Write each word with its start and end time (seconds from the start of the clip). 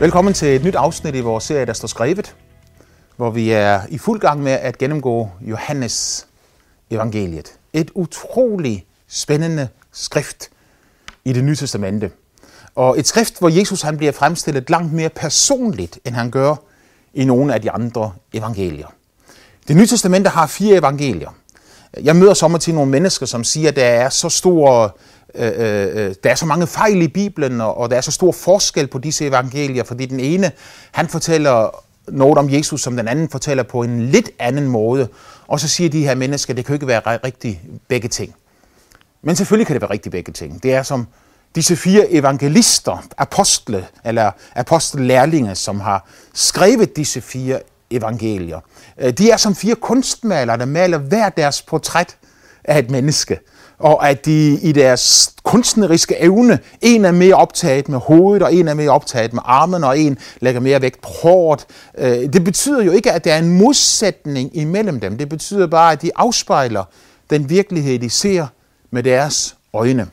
Velkommen 0.00 0.34
til 0.34 0.48
et 0.48 0.64
nyt 0.64 0.74
afsnit 0.74 1.14
i 1.14 1.20
vores 1.20 1.44
serie, 1.44 1.66
der 1.66 1.72
står 1.72 1.88
skrevet, 1.88 2.36
hvor 3.16 3.30
vi 3.30 3.50
er 3.50 3.80
i 3.88 3.98
fuld 3.98 4.20
gang 4.20 4.42
med 4.42 4.52
at 4.52 4.78
gennemgå 4.78 5.30
Johannes 5.40 6.26
evangeliet. 6.90 7.52
Et 7.72 7.90
utrolig 7.94 8.86
spændende 9.08 9.68
skrift 9.92 10.48
i 11.24 11.32
det 11.32 11.44
nye 11.44 11.56
testamente. 11.56 12.10
Og 12.74 12.98
et 12.98 13.06
skrift, 13.06 13.38
hvor 13.38 13.48
Jesus 13.48 13.82
han 13.82 13.96
bliver 13.96 14.12
fremstillet 14.12 14.70
langt 14.70 14.92
mere 14.92 15.08
personligt, 15.08 15.98
end 16.04 16.14
han 16.14 16.30
gør 16.30 16.54
i 17.14 17.24
nogle 17.24 17.54
af 17.54 17.62
de 17.62 17.70
andre 17.70 18.12
evangelier. 18.32 18.86
Det 19.68 19.76
nye 19.76 19.86
testamente 19.86 20.30
har 20.30 20.46
fire 20.46 20.76
evangelier. 20.76 21.30
Jeg 22.02 22.16
møder 22.16 22.34
sommer 22.34 22.58
til 22.58 22.74
nogle 22.74 22.90
mennesker, 22.90 23.26
som 23.26 23.44
siger, 23.44 23.68
at 23.68 23.76
der 23.76 23.84
er 23.84 24.08
så 24.08 24.28
store 24.28 24.90
Øh, 25.34 25.52
øh, 25.56 26.06
øh, 26.06 26.14
der 26.24 26.30
er 26.30 26.34
så 26.34 26.46
mange 26.46 26.66
fejl 26.66 27.02
i 27.02 27.08
Bibelen, 27.08 27.60
og 27.60 27.78
og 27.78 27.90
der 27.90 27.96
er 27.96 28.00
så 28.00 28.10
stor 28.10 28.32
forskel 28.32 28.86
på 28.86 28.98
disse 28.98 29.26
evangelier, 29.26 29.84
fordi 29.84 30.06
den 30.06 30.20
ene, 30.20 30.52
han 30.92 31.08
fortæller 31.08 31.84
noget 32.08 32.38
om 32.38 32.52
Jesus, 32.52 32.80
som 32.80 32.96
den 32.96 33.08
anden 33.08 33.28
fortæller 33.28 33.62
på 33.62 33.82
en 33.82 34.08
lidt 34.08 34.30
anden 34.38 34.68
måde. 34.68 35.08
Og 35.46 35.60
så 35.60 35.68
siger 35.68 35.90
de 35.90 36.04
her 36.04 36.14
mennesker, 36.14 36.54
det 36.54 36.64
kan 36.64 36.74
ikke 36.74 36.86
være 36.86 37.00
rigtig 37.24 37.62
begge 37.88 38.08
ting. 38.08 38.34
Men 39.22 39.36
selvfølgelig 39.36 39.66
kan 39.66 39.74
det 39.74 39.82
være 39.82 39.90
rigtig 39.90 40.12
begge 40.12 40.32
ting. 40.32 40.62
Det 40.62 40.74
er 40.74 40.82
som 40.82 41.06
disse 41.54 41.76
fire 41.76 42.12
evangelister, 42.12 43.06
apostle, 43.18 43.86
eller 44.04 44.30
apostellærlinge, 44.54 45.54
som 45.54 45.80
har 45.80 46.08
skrevet 46.34 46.96
disse 46.96 47.20
fire 47.20 47.60
evangelier. 47.90 48.60
Øh, 48.98 49.12
de 49.12 49.30
er 49.30 49.36
som 49.36 49.54
fire 49.54 49.74
kunstmalere, 49.74 50.58
der 50.58 50.64
maler 50.64 50.98
hver 50.98 51.28
deres 51.28 51.62
portræt 51.62 52.16
af 52.64 52.78
et 52.78 52.90
menneske 52.90 53.38
og 53.78 54.08
at 54.08 54.24
de 54.24 54.58
i 54.62 54.72
deres 54.72 55.34
kunstneriske 55.42 56.16
evne, 56.20 56.58
en 56.80 57.04
er 57.04 57.12
mere 57.12 57.34
optaget 57.34 57.88
med 57.88 57.98
hovedet, 57.98 58.42
og 58.42 58.54
en 58.54 58.68
er 58.68 58.74
mere 58.74 58.90
optaget 58.90 59.32
med 59.32 59.42
armen, 59.44 59.84
og 59.84 59.98
en 59.98 60.18
lægger 60.40 60.60
mere 60.60 60.82
vægt 60.82 61.02
på 61.02 61.08
håret. 61.22 61.66
Øh, 61.98 62.32
det 62.32 62.44
betyder 62.44 62.82
jo 62.82 62.92
ikke, 62.92 63.12
at 63.12 63.24
der 63.24 63.34
er 63.34 63.38
en 63.38 63.58
modsætning 63.58 64.56
imellem 64.56 65.00
dem. 65.00 65.18
Det 65.18 65.28
betyder 65.28 65.66
bare, 65.66 65.92
at 65.92 66.02
de 66.02 66.10
afspejler 66.16 66.84
den 67.30 67.50
virkelighed, 67.50 67.98
de 67.98 68.10
ser 68.10 68.46
med 68.90 69.02
deres 69.02 69.56
øjne. 69.72 70.06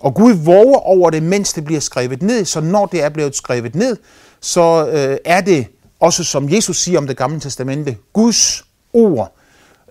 Og 0.00 0.14
Gud 0.14 0.32
våger 0.32 0.78
over 0.78 1.10
det, 1.10 1.22
mens 1.22 1.52
det 1.52 1.64
bliver 1.64 1.80
skrevet 1.80 2.22
ned, 2.22 2.44
så 2.44 2.60
når 2.60 2.86
det 2.86 3.02
er 3.02 3.08
blevet 3.08 3.36
skrevet 3.36 3.74
ned, 3.74 3.96
så 4.40 4.88
øh, 4.92 5.16
er 5.24 5.40
det 5.40 5.66
også, 6.00 6.24
som 6.24 6.52
Jesus 6.52 6.82
siger 6.82 6.98
om 6.98 7.06
det 7.06 7.16
gamle 7.16 7.40
testamente, 7.40 7.96
Guds 8.12 8.64
ord, 8.92 9.37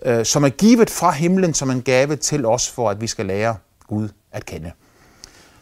øh, 0.04 0.24
som 0.24 0.44
er 0.44 0.48
givet 0.48 0.90
fra 0.90 1.10
himlen 1.10 1.54
som 1.54 1.70
en 1.70 1.82
gave 1.82 2.16
til 2.16 2.46
os, 2.46 2.68
for 2.68 2.90
at 2.90 3.00
vi 3.00 3.06
skal 3.06 3.26
lære 3.26 3.56
Gud 3.88 4.08
at 4.32 4.46
kende. 4.46 4.72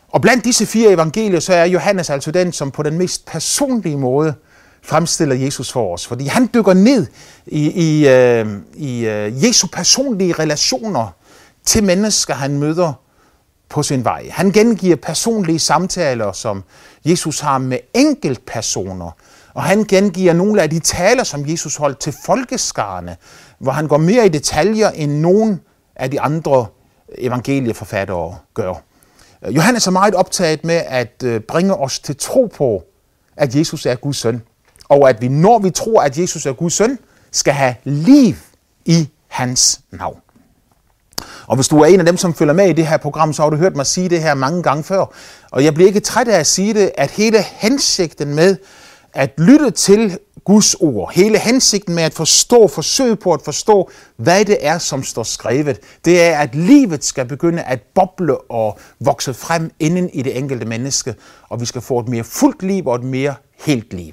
Og 0.09 0.23
blandt 0.23 0.45
disse 0.45 0.67
fire 0.67 0.93
evangelier, 0.93 1.41
så 1.41 1.53
er 1.55 1.65
Johannes 1.65 2.11
altså 2.11 2.31
den, 2.31 2.53
som 2.53 2.71
på 2.71 2.83
den 2.83 2.99
mest 2.99 3.27
personlige 3.27 3.97
måde 3.97 4.35
fremstiller 4.83 5.35
Jesus 5.35 5.73
for 5.73 5.95
os. 5.95 6.07
Fordi 6.07 6.27
han 6.27 6.51
dykker 6.55 6.75
ned 6.75 7.07
i, 7.47 7.71
i, 7.71 8.09
øh, 8.09 8.47
i 8.75 9.07
øh, 9.07 9.45
Jesu 9.45 9.67
personlige 9.73 10.33
relationer 10.33 11.09
til 11.65 11.85
mennesker, 11.85 12.35
han 12.35 12.59
møder 12.59 12.93
på 13.69 13.83
sin 13.83 14.05
vej. 14.05 14.29
Han 14.31 14.53
gengiver 14.53 14.97
personlige 14.97 15.59
samtaler, 15.59 16.33
som 16.33 16.65
Jesus 17.05 17.41
har 17.41 17.59
med 17.59 17.79
enkeltpersoner, 17.95 19.11
og 19.55 19.63
han 19.63 19.85
gengiver 19.85 20.33
nogle 20.33 20.63
af 20.63 20.71
de 20.71 20.79
taler, 20.79 21.25
som 21.25 21.49
Jesus 21.49 21.77
holdt 21.77 21.99
til 21.99 22.15
folkeskarne, 22.25 23.17
hvor 23.59 23.73
han 23.73 23.89
går 23.89 23.97
mere 23.97 24.27
i 24.27 24.29
detaljer, 24.29 24.91
end 24.91 25.13
nogen 25.13 25.61
af 25.97 26.11
de 26.11 26.21
andre 26.21 26.67
evangelieforfattere 27.19 28.37
gør. 28.55 28.75
Johannes 29.51 29.87
er 29.87 29.91
meget 29.91 30.15
optaget 30.15 30.65
med 30.65 30.83
at 30.87 31.23
øh, 31.25 31.41
bringe 31.41 31.75
os 31.75 31.99
til 31.99 32.17
tro 32.17 32.47
på, 32.55 32.83
at 33.37 33.55
Jesus 33.55 33.87
er 33.87 33.95
Guds 33.95 34.17
søn. 34.17 34.43
Og 34.89 35.09
at 35.09 35.21
vi, 35.21 35.29
når 35.29 35.59
vi 35.59 35.71
tror, 35.71 36.03
at 36.03 36.19
Jesus 36.19 36.47
er 36.47 36.53
Guds 36.53 36.75
søn, 36.75 36.99
skal 37.33 37.55
have 37.55 37.75
liv 37.85 38.35
i 38.85 39.09
hans 39.29 39.81
navn. 39.91 40.21
Og 41.47 41.57
hvis 41.57 41.69
du 41.69 41.81
er 41.81 41.87
en 41.87 42.01
af 42.01 42.07
dem, 42.07 42.17
som 42.17 42.35
følger 42.35 42.55
med 42.55 42.69
i 42.69 42.73
det 42.73 42.87
her 42.87 42.97
program, 42.97 43.33
så 43.33 43.43
har 43.43 43.51
du 43.51 43.57
hørt 43.57 43.77
mig 43.77 43.87
sige 43.87 44.09
det 44.09 44.23
her 44.23 44.35
mange 44.35 44.63
gange 44.63 44.85
før. 44.85 45.05
Og 45.51 45.65
jeg 45.65 45.75
bliver 45.75 45.89
ikke 45.89 46.01
træt 46.01 46.29
af 46.29 46.39
at 46.39 46.47
sige 46.47 46.75
det, 46.75 46.91
at 46.99 47.11
hele 47.11 47.43
hensigten 47.43 48.35
med 48.35 48.57
at 49.17 49.35
lytte 49.39 49.71
til 49.71 50.19
Guds 50.45 50.75
ord, 50.75 51.13
hele 51.15 51.39
hensigten 51.39 51.95
med 51.95 52.03
at 52.03 52.15
forstå, 52.15 52.69
forsøge 52.69 53.17
på 53.17 53.33
at 53.33 53.43
forstå, 53.43 53.91
hvad 54.17 54.45
det 54.45 54.59
er, 54.61 54.79
som 54.79 55.03
står 55.03 55.23
skrevet, 55.23 55.81
det 56.05 56.23
er, 56.23 56.39
at 56.39 56.55
livet 56.55 57.05
skal 57.05 57.25
begynde 57.25 57.63
at 57.63 57.83
boble 57.95 58.51
og 58.51 58.79
vokse 59.01 59.35
frem 59.35 59.71
inden 59.81 60.11
i 60.11 60.23
det 60.23 60.39
enkelte 60.39 60.67
menneske, 60.67 61.15
og 61.49 61.61
vi 61.61 61.67
skal 61.67 61.81
få 61.81 62.01
et 62.01 62.09
mere 62.09 62.25
fuldt 62.25 62.63
liv 62.63 62.87
og 62.87 62.95
et 62.95 63.05
mere 63.05 63.35
helt 63.65 63.93
liv. 63.95 64.13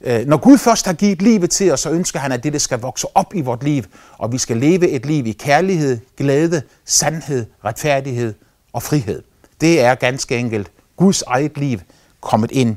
Øh, 0.00 0.26
når 0.26 0.36
Gud 0.36 0.58
først 0.58 0.86
har 0.86 0.92
givet 0.92 1.22
livet 1.22 1.50
til 1.50 1.72
os, 1.72 1.80
så 1.80 1.90
ønsker 1.90 2.18
han, 2.18 2.32
at 2.32 2.44
det 2.44 2.60
skal 2.60 2.80
vokse 2.80 3.06
op 3.14 3.34
i 3.34 3.40
vort 3.40 3.64
liv, 3.64 3.82
og 4.18 4.32
vi 4.32 4.38
skal 4.38 4.56
leve 4.56 4.88
et 4.88 5.06
liv 5.06 5.26
i 5.26 5.32
kærlighed, 5.32 5.98
glæde, 6.16 6.62
sandhed, 6.84 7.46
retfærdighed 7.64 8.34
og 8.72 8.82
frihed. 8.82 9.22
Det 9.60 9.80
er 9.80 9.94
ganske 9.94 10.36
enkelt 10.36 10.70
Guds 10.96 11.22
eget 11.22 11.58
liv 11.58 11.78
kommet 12.20 12.50
ind 12.50 12.76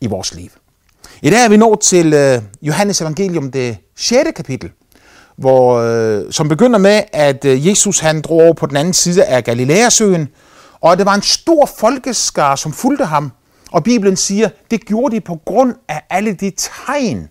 i 0.00 0.06
vores 0.06 0.34
liv. 0.34 0.50
I 1.22 1.30
dag 1.30 1.44
er 1.44 1.48
vi 1.48 1.56
nået 1.56 1.80
til 1.80 2.12
øh, 2.12 2.42
Johannes 2.62 3.00
evangelium, 3.00 3.50
det 3.50 3.76
6. 3.96 4.30
kapitel, 4.36 4.70
hvor, 5.36 5.78
øh, 5.78 6.32
som 6.32 6.48
begynder 6.48 6.78
med, 6.78 7.02
at 7.12 7.44
øh, 7.44 7.66
Jesus 7.66 7.98
han 7.98 8.20
drog 8.20 8.40
over 8.40 8.52
på 8.52 8.66
den 8.66 8.76
anden 8.76 8.94
side 8.94 9.24
af 9.24 9.44
Galileasøen, 9.44 10.28
og 10.80 10.98
det 10.98 11.06
var 11.06 11.14
en 11.14 11.22
stor 11.22 11.70
folkeskar, 11.78 12.56
som 12.56 12.72
fulgte 12.72 13.04
ham. 13.04 13.32
Og 13.72 13.84
Bibelen 13.84 14.16
siger, 14.16 14.48
det 14.70 14.86
gjorde 14.86 15.16
de 15.16 15.20
på 15.20 15.40
grund 15.44 15.74
af 15.88 16.02
alle 16.10 16.32
de 16.32 16.52
tegn, 16.56 17.28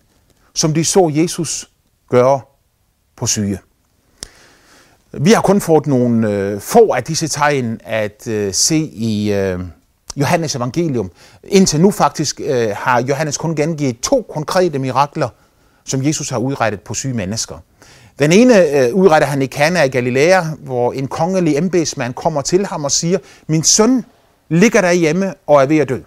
som 0.54 0.74
de 0.74 0.84
så 0.84 1.10
Jesus 1.14 1.70
gøre 2.10 2.40
på 3.16 3.26
syge. 3.26 3.58
Vi 5.12 5.32
har 5.32 5.42
kun 5.42 5.60
fået 5.60 5.86
nogle 5.86 6.30
øh, 6.30 6.60
få 6.60 6.92
af 6.92 7.04
disse 7.04 7.28
tegn 7.28 7.80
at 7.84 8.26
øh, 8.28 8.54
se 8.54 8.76
i, 8.76 9.32
øh, 9.32 9.60
Johannes 10.16 10.54
evangelium. 10.54 11.10
Indtil 11.44 11.80
nu 11.80 11.90
faktisk 11.90 12.40
øh, 12.44 12.70
har 12.76 13.00
Johannes 13.02 13.36
kun 13.36 13.56
gengivet 13.56 14.00
to 14.00 14.26
konkrete 14.34 14.78
mirakler, 14.78 15.28
som 15.84 16.04
Jesus 16.04 16.30
har 16.30 16.38
udrettet 16.38 16.80
på 16.80 16.94
syge 16.94 17.14
mennesker. 17.14 17.56
Den 18.18 18.32
ene 18.32 18.68
øh, 18.68 18.94
udretter 18.94 19.28
han 19.28 19.42
i 19.42 19.46
Kana 19.46 19.82
i 19.82 19.88
Galilea, 19.88 20.42
hvor 20.58 20.92
en 20.92 21.08
kongelig 21.08 21.56
embedsmand 21.56 22.14
kommer 22.14 22.42
til 22.42 22.66
ham 22.66 22.84
og 22.84 22.90
siger, 22.90 23.18
min 23.46 23.62
søn 23.62 24.04
ligger 24.48 24.80
der 24.80 24.92
hjemme 24.92 25.34
og 25.46 25.62
er 25.62 25.66
ved 25.66 25.78
at 25.78 25.88
dø. 25.88 25.98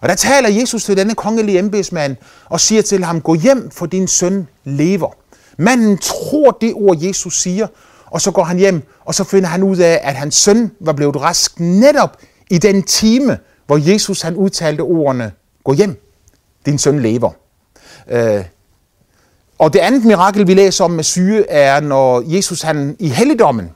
Og 0.00 0.08
der 0.08 0.14
taler 0.14 0.48
Jesus 0.48 0.84
til 0.84 0.96
denne 0.96 1.14
kongelige 1.14 1.58
embedsmand 1.58 2.16
og 2.48 2.60
siger 2.60 2.82
til 2.82 3.04
ham, 3.04 3.20
gå 3.20 3.34
hjem, 3.34 3.70
for 3.70 3.86
din 3.86 4.08
søn 4.08 4.48
lever. 4.64 5.10
Manden 5.58 5.98
tror 5.98 6.50
det 6.50 6.72
ord, 6.74 6.96
Jesus 7.00 7.42
siger, 7.42 7.66
og 8.06 8.20
så 8.20 8.30
går 8.30 8.44
han 8.44 8.56
hjem, 8.56 8.82
og 9.04 9.14
så 9.14 9.24
finder 9.24 9.48
han 9.48 9.62
ud 9.62 9.76
af, 9.76 10.00
at 10.02 10.14
hans 10.14 10.34
søn 10.34 10.72
var 10.80 10.92
blevet 10.92 11.16
rask 11.16 11.60
netop 11.60 12.16
i 12.50 12.58
den 12.58 12.82
time, 12.82 13.38
hvor 13.66 13.92
Jesus 13.92 14.22
han 14.22 14.36
udtalte 14.36 14.80
ordene, 14.80 15.32
gå 15.64 15.72
hjem, 15.72 16.02
din 16.66 16.78
søn 16.78 17.00
lever. 17.00 17.30
Øh, 18.08 18.44
og 19.58 19.72
det 19.72 19.78
andet 19.78 20.04
mirakel, 20.04 20.46
vi 20.46 20.54
læser 20.54 20.84
om 20.84 20.90
med 20.90 21.04
syge, 21.04 21.50
er, 21.50 21.80
når 21.80 22.22
Jesus 22.26 22.62
han 22.62 22.96
i 22.98 23.08
helligdommen 23.08 23.70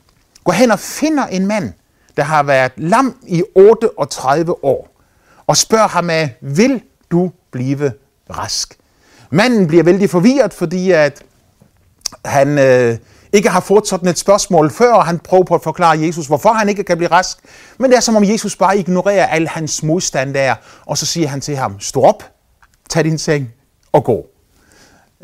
går 0.44 0.52
hen 0.52 0.70
og 0.70 0.78
finder 0.78 1.26
en 1.26 1.46
mand, 1.46 1.72
der 2.16 2.22
har 2.22 2.42
været 2.42 2.72
lam 2.76 3.16
i 3.26 3.42
38 3.54 4.64
år, 4.64 4.88
og 5.46 5.56
spørger 5.56 5.88
ham 5.88 6.10
af, 6.10 6.36
vil 6.40 6.82
du 7.10 7.30
blive 7.50 7.92
rask? 8.30 8.76
Manden 9.30 9.66
bliver 9.66 9.82
vældig 9.82 10.10
forvirret, 10.10 10.54
fordi 10.54 10.90
at 10.90 11.22
han 12.24 12.58
øh, 12.58 12.98
ikke 13.32 13.48
har 13.48 13.60
fået 13.60 13.86
sådan 13.86 14.08
et 14.08 14.18
spørgsmål 14.18 14.70
før, 14.70 14.92
og 14.92 15.06
han 15.06 15.18
prøver 15.18 15.44
på 15.44 15.54
at 15.54 15.62
forklare 15.62 16.00
Jesus, 16.00 16.26
hvorfor 16.26 16.52
han 16.52 16.68
ikke 16.68 16.84
kan 16.84 16.96
blive 16.96 17.10
rask. 17.10 17.38
Men 17.78 17.90
det 17.90 17.96
er 17.96 18.00
som 18.00 18.16
om 18.16 18.24
Jesus 18.24 18.56
bare 18.56 18.78
ignorerer 18.78 19.26
al 19.26 19.48
hans 19.48 19.82
modstand 19.82 20.34
der, 20.34 20.54
og 20.86 20.98
så 20.98 21.06
siger 21.06 21.28
han 21.28 21.40
til 21.40 21.56
ham, 21.56 21.80
stå 21.80 22.02
op, 22.02 22.24
tag 22.90 23.04
din 23.04 23.18
seng 23.18 23.48
og 23.92 24.04
gå. 24.04 24.26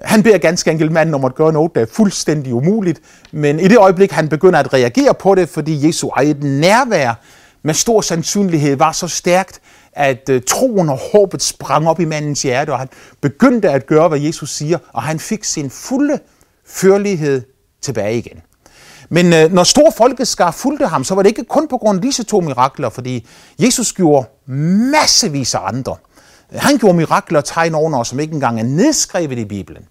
Han 0.02 0.22
beder 0.22 0.38
ganske 0.38 0.70
enkelt 0.70 0.92
manden 0.92 1.14
om 1.14 1.24
at 1.24 1.34
gøre 1.34 1.52
noget, 1.52 1.74
der 1.74 1.80
er 1.80 1.86
fuldstændig 1.92 2.54
umuligt, 2.54 3.00
men 3.32 3.60
i 3.60 3.68
det 3.68 3.78
øjeblik, 3.78 4.12
han 4.12 4.28
begynder 4.28 4.58
at 4.58 4.72
reagere 4.72 5.14
på 5.14 5.34
det, 5.34 5.48
fordi 5.48 5.86
Jesu 5.86 6.08
eget 6.16 6.42
nærvær 6.42 7.14
med 7.62 7.74
stor 7.74 8.00
sandsynlighed 8.00 8.76
var 8.76 8.92
så 8.92 9.08
stærkt, 9.08 9.60
at 9.92 10.28
øh, 10.28 10.42
troen 10.42 10.88
og 10.88 10.98
håbet 11.12 11.42
sprang 11.42 11.88
op 11.88 12.00
i 12.00 12.04
mandens 12.04 12.42
hjerte, 12.42 12.70
og 12.70 12.78
han 12.78 12.88
begyndte 13.20 13.70
at 13.70 13.86
gøre, 13.86 14.08
hvad 14.08 14.18
Jesus 14.18 14.50
siger, 14.50 14.78
og 14.92 15.02
han 15.02 15.18
fik 15.18 15.44
sin 15.44 15.70
fulde 15.70 16.18
førlighed 16.66 17.42
tilbage 17.82 18.18
igen. 18.18 18.40
Men 19.08 19.32
øh, 19.32 19.52
når 19.52 19.64
stor 19.64 19.90
folkeskar 19.96 20.50
fulgte 20.50 20.86
ham, 20.86 21.04
så 21.04 21.14
var 21.14 21.22
det 21.22 21.28
ikke 21.28 21.44
kun 21.44 21.68
på 21.68 21.76
grund 21.76 21.98
af 21.98 22.02
disse 22.02 22.22
to 22.22 22.40
mirakler, 22.40 22.88
fordi 22.88 23.26
Jesus 23.58 23.92
gjorde 23.92 24.28
massevis 24.90 25.54
af 25.54 25.60
andre. 25.62 25.96
Han 26.52 26.78
gjorde 26.78 26.96
mirakler 26.96 27.38
og 27.38 27.44
tegn 27.44 27.74
over 27.74 28.02
som 28.02 28.20
ikke 28.20 28.34
engang 28.34 28.60
er 28.60 28.64
nedskrevet 28.64 29.38
i 29.38 29.44
Bibelen. 29.44 29.82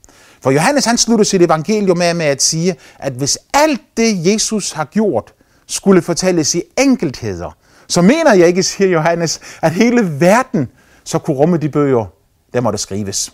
For 0.41 0.51
Johannes 0.51 0.85
han 0.85 0.97
slutter 0.97 1.25
sit 1.25 1.41
evangelium 1.41 1.97
med, 1.97 2.13
med 2.13 2.25
at 2.25 2.43
sige, 2.43 2.75
at 2.99 3.13
hvis 3.13 3.37
alt 3.53 3.81
det, 3.97 4.33
Jesus 4.33 4.71
har 4.71 4.85
gjort, 4.85 5.33
skulle 5.67 6.01
fortælles 6.01 6.55
i 6.55 6.61
enkeltheder, 6.77 7.57
så 7.87 8.01
mener 8.01 8.33
jeg 8.33 8.47
ikke, 8.47 8.63
siger 8.63 8.89
Johannes, 8.89 9.39
at 9.61 9.71
hele 9.71 10.19
verden 10.19 10.69
så 11.03 11.19
kunne 11.19 11.37
rumme 11.37 11.57
de 11.57 11.69
bøger, 11.69 12.05
der 12.53 12.61
måtte 12.61 12.77
skrives. 12.79 13.33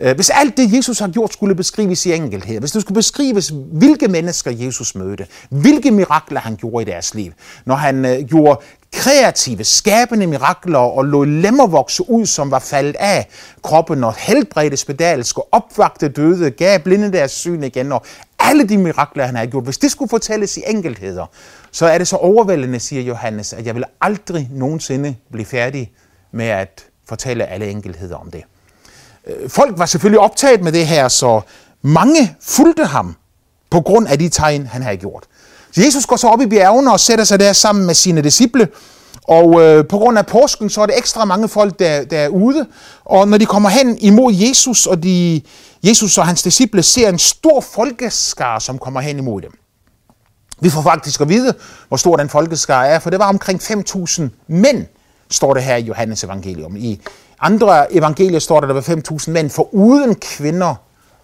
Øh, 0.00 0.14
hvis 0.14 0.30
alt 0.30 0.56
det, 0.56 0.76
Jesus 0.76 0.98
har 0.98 1.08
gjort, 1.08 1.32
skulle 1.32 1.54
beskrives 1.54 2.06
i 2.06 2.12
enkelhed, 2.12 2.60
hvis 2.60 2.72
det 2.72 2.82
skulle 2.82 2.96
beskrives, 2.96 3.52
hvilke 3.72 4.08
mennesker 4.08 4.50
Jesus 4.50 4.94
mødte, 4.94 5.26
hvilke 5.50 5.90
mirakler 5.90 6.40
han 6.40 6.56
gjorde 6.56 6.82
i 6.82 6.84
deres 6.92 7.14
liv, 7.14 7.32
når 7.64 7.74
han 7.74 8.04
øh, 8.04 8.28
gjorde 8.28 8.60
kreative, 8.92 9.64
skabende 9.64 10.26
mirakler 10.26 10.78
og 10.78 11.04
lod 11.04 11.26
lemmer 11.26 11.66
vokse 11.66 12.10
ud, 12.10 12.26
som 12.26 12.50
var 12.50 12.58
faldet 12.58 12.96
af 12.96 13.28
kroppen, 13.62 14.04
og 14.04 14.14
helbredte 14.18 14.76
spedalske, 14.76 15.40
opvagte 15.52 16.08
døde, 16.08 16.50
gav 16.50 16.78
blinde 16.78 17.12
deres 17.12 17.32
syn 17.32 17.62
igen, 17.62 17.92
og 17.92 18.02
alle 18.38 18.68
de 18.68 18.78
mirakler, 18.78 19.26
han 19.26 19.36
har 19.36 19.46
gjort, 19.46 19.64
hvis 19.64 19.78
det 19.78 19.90
skulle 19.90 20.08
fortælles 20.08 20.56
i 20.56 20.62
enkeltheder, 20.66 21.26
så 21.70 21.86
er 21.86 21.98
det 21.98 22.08
så 22.08 22.16
overvældende, 22.16 22.80
siger 22.80 23.02
Johannes, 23.02 23.52
at 23.52 23.66
jeg 23.66 23.74
vil 23.74 23.84
aldrig 24.00 24.48
nogensinde 24.52 25.14
blive 25.32 25.46
færdig 25.46 25.92
med 26.32 26.46
at 26.46 26.86
fortælle 27.08 27.46
alle 27.46 27.70
enkeltheder 27.70 28.16
om 28.16 28.30
det. 28.30 28.42
Øh, 29.26 29.50
folk 29.50 29.78
var 29.78 29.86
selvfølgelig 29.86 30.20
optaget 30.20 30.62
med 30.62 30.72
det 30.72 30.86
her, 30.86 31.08
så 31.08 31.40
mange 31.82 32.36
fulgte 32.40 32.84
ham 32.84 33.16
på 33.70 33.80
grund 33.80 34.08
af 34.08 34.18
de 34.18 34.28
tegn, 34.28 34.66
han 34.66 34.82
havde 34.82 34.96
gjort. 34.96 35.24
Så 35.72 35.82
Jesus 35.84 36.06
går 36.06 36.16
så 36.16 36.28
op 36.28 36.40
i 36.40 36.46
bjergene 36.46 36.92
og 36.92 37.00
sætter 37.00 37.24
sig 37.24 37.40
der 37.40 37.52
sammen 37.52 37.86
med 37.86 37.94
sine 37.94 38.22
disciple, 38.22 38.68
og 39.28 39.62
øh, 39.62 39.86
på 39.86 39.98
grund 39.98 40.18
af 40.18 40.26
påsken, 40.26 40.70
så 40.70 40.82
er 40.82 40.86
det 40.86 40.98
ekstra 40.98 41.24
mange 41.24 41.48
folk, 41.48 41.78
der, 41.78 42.04
der 42.04 42.18
er 42.18 42.28
ude. 42.28 42.66
Og 43.04 43.28
når 43.28 43.38
de 43.38 43.46
kommer 43.46 43.68
hen 43.68 43.98
imod 43.98 44.34
Jesus, 44.34 44.86
og 44.86 45.02
de, 45.02 45.42
Jesus 45.82 46.18
og 46.18 46.26
hans 46.26 46.42
disciple 46.42 46.82
ser 46.82 47.08
en 47.08 47.18
stor 47.18 47.60
folkeskar, 47.60 48.58
som 48.58 48.78
kommer 48.78 49.00
hen 49.00 49.18
imod 49.18 49.42
dem. 49.42 49.58
Vi 50.60 50.70
får 50.70 50.82
faktisk 50.82 51.20
at 51.20 51.28
vide, 51.28 51.54
hvor 51.88 51.96
stor 51.96 52.16
den 52.16 52.28
folkeskar 52.28 52.84
er, 52.84 52.98
for 52.98 53.10
det 53.10 53.18
var 53.18 53.28
omkring 53.28 53.62
5.000 53.62 54.22
mænd, 54.46 54.86
står 55.30 55.54
det 55.54 55.62
her 55.62 55.76
i 55.76 55.82
Johannes 55.82 56.24
evangelium. 56.24 56.76
I 56.76 57.00
andre 57.42 57.94
evangelier 57.94 58.38
står 58.38 58.60
der, 58.60 58.66
der 58.66 58.74
var 58.74 58.80
5.000 59.20 59.30
mænd, 59.30 59.50
for 59.50 59.74
uden 59.74 60.14
kvinder 60.14 60.74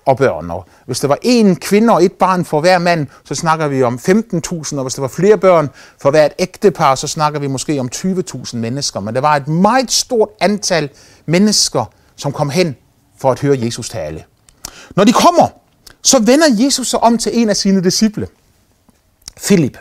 og 0.06 0.16
børn. 0.16 0.50
Og 0.50 0.66
hvis 0.86 1.00
der 1.00 1.08
var 1.08 1.18
én 1.24 1.54
kvinde 1.54 1.92
og 1.92 2.04
et 2.04 2.12
barn 2.12 2.44
for 2.44 2.60
hver 2.60 2.78
mand, 2.78 3.06
så 3.24 3.34
snakker 3.34 3.68
vi 3.68 3.82
om 3.82 4.00
15.000, 4.08 4.76
og 4.76 4.82
hvis 4.82 4.94
der 4.94 5.00
var 5.00 5.08
flere 5.08 5.38
børn 5.38 5.70
for 6.02 6.10
hvert 6.10 6.32
ægtepar, 6.38 6.94
så 6.94 7.06
snakker 7.06 7.40
vi 7.40 7.46
måske 7.46 7.80
om 7.80 7.88
20.000 7.94 8.56
mennesker. 8.56 9.00
Men 9.00 9.14
der 9.14 9.20
var 9.20 9.36
et 9.36 9.48
meget 9.48 9.92
stort 9.92 10.28
antal 10.40 10.88
mennesker, 11.26 11.84
som 12.16 12.32
kom 12.32 12.50
hen 12.50 12.76
for 13.18 13.32
at 13.32 13.40
høre 13.40 13.58
Jesus 13.60 13.88
tale. 13.88 14.24
Når 14.96 15.04
de 15.04 15.12
kommer, 15.12 15.48
så 16.02 16.18
vender 16.18 16.46
Jesus 16.64 16.88
sig 16.90 17.00
om 17.00 17.18
til 17.18 17.40
en 17.40 17.50
af 17.50 17.56
sine 17.56 17.84
disciple, 17.84 18.28
Philip. 19.44 19.78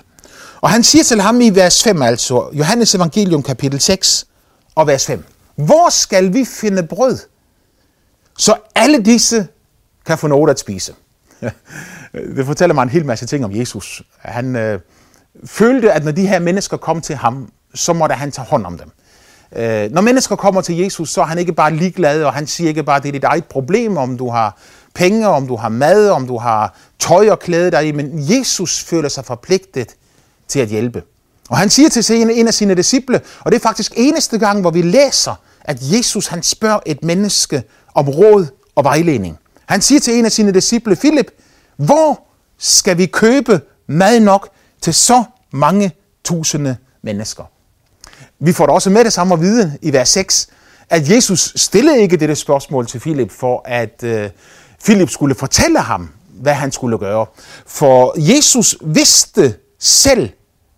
Og 0.62 0.69
han 0.69 0.83
siger 0.83 1.04
til 1.04 1.22
ham 1.22 1.42
i 1.42 1.50
vers 1.50 1.83
5, 1.83 2.01
altså 2.01 2.50
Johannes 2.54 2.95
evangelium 2.95 3.44
kapitel 3.44 3.80
6 3.80 4.28
og 4.75 4.88
vers 4.88 5.06
5. 5.06 5.25
Hvor 5.57 5.89
skal 5.89 6.33
vi 6.33 6.45
finde 6.45 6.83
brød, 6.83 7.18
så 8.38 8.56
alle 8.75 9.04
disse 9.04 9.48
kan 10.06 10.18
få 10.18 10.27
noget 10.27 10.50
at 10.50 10.59
spise? 10.59 10.94
Det 12.13 12.45
fortæller 12.45 12.74
mig 12.74 12.83
en 12.83 12.89
hel 12.89 13.06
masse 13.06 13.25
ting 13.25 13.45
om 13.45 13.56
Jesus. 13.56 14.04
Han 14.19 14.56
øh, 14.56 14.80
følte, 15.45 15.92
at 15.92 16.04
når 16.04 16.12
de 16.12 16.27
her 16.27 16.39
mennesker 16.39 16.77
kom 16.77 17.01
til 17.01 17.15
ham, 17.15 17.51
så 17.74 17.94
måtte 17.94 18.15
han 18.15 18.31
tage 18.31 18.45
hånd 18.45 18.65
om 18.65 18.77
dem. 18.77 18.92
Øh, 19.56 19.92
når 19.92 20.01
mennesker 20.01 20.36
kommer 20.36 20.62
til 20.62 20.77
Jesus, 20.77 21.09
så 21.09 21.21
er 21.21 21.25
han 21.25 21.38
ikke 21.38 21.54
bare 21.54 21.74
ligeglad, 21.74 22.24
og 22.24 22.33
han 22.33 22.48
siger 22.48 22.68
ikke 22.68 22.83
bare, 22.83 22.98
at 22.98 23.04
det 23.04 23.09
er 23.09 23.13
dit 23.13 23.24
eget 23.24 23.45
problem, 23.45 23.98
om 23.98 24.18
du 24.18 24.30
har 24.30 24.57
penge, 24.94 25.27
om 25.27 25.48
du 25.48 25.56
har 25.56 25.69
mad, 25.69 26.09
om 26.09 26.27
du 26.27 26.38
har 26.38 26.75
tøj 27.00 27.30
og 27.30 27.39
klæde 27.39 27.71
dig 27.71 27.88
i, 27.88 27.92
men 27.92 28.12
Jesus 28.31 28.83
føler 28.83 29.09
sig 29.09 29.25
forpligtet 29.25 29.95
til 30.48 30.59
at 30.59 30.68
hjælpe. 30.68 31.04
Og 31.49 31.57
han 31.57 31.69
siger 31.69 31.89
til 31.89 32.21
en 32.39 32.47
af 32.47 32.53
sine 32.53 32.75
disciple, 32.75 33.21
og 33.39 33.51
det 33.51 33.57
er 33.57 33.61
faktisk 33.61 33.94
eneste 33.95 34.38
gang, 34.38 34.61
hvor 34.61 34.71
vi 34.71 34.81
læser, 34.81 35.35
at 35.61 35.77
Jesus 35.81 36.27
han 36.27 36.44
spørger 36.44 36.79
et 36.85 37.03
menneske 37.03 37.63
om 37.95 38.09
råd 38.09 38.47
og 38.75 38.83
vejledning. 38.83 39.38
Han 39.65 39.81
siger 39.81 39.99
til 39.99 40.13
en 40.13 40.25
af 40.25 40.31
sine 40.31 40.51
disciple, 40.51 40.95
Philip, 40.95 41.31
hvor 41.77 42.23
skal 42.57 42.97
vi 42.97 43.05
købe 43.05 43.61
mad 43.88 44.19
nok 44.19 44.49
til 44.81 44.94
så 44.94 45.23
mange 45.51 45.91
tusinde 46.23 46.77
mennesker? 47.01 47.44
Vi 48.39 48.53
får 48.53 48.65
da 48.65 48.71
også 48.71 48.89
med 48.89 49.03
det 49.03 49.13
samme 49.13 49.33
at 49.33 49.41
vide 49.41 49.77
i 49.81 49.94
vers 49.94 50.09
6, 50.09 50.47
at 50.89 51.09
Jesus 51.09 51.53
stillede 51.55 52.01
ikke 52.01 52.17
dette 52.17 52.35
spørgsmål 52.35 52.88
til 52.88 52.99
Philip 52.99 53.31
for 53.31 53.61
at 53.65 54.03
uh, 54.03 54.31
Philip 54.83 55.09
skulle 55.09 55.35
fortælle 55.35 55.79
ham, 55.79 56.09
hvad 56.29 56.53
han 56.53 56.71
skulle 56.71 56.97
gøre. 56.97 57.25
For 57.65 58.13
Jesus 58.35 58.75
vidste 58.81 59.55
selv, 59.79 60.29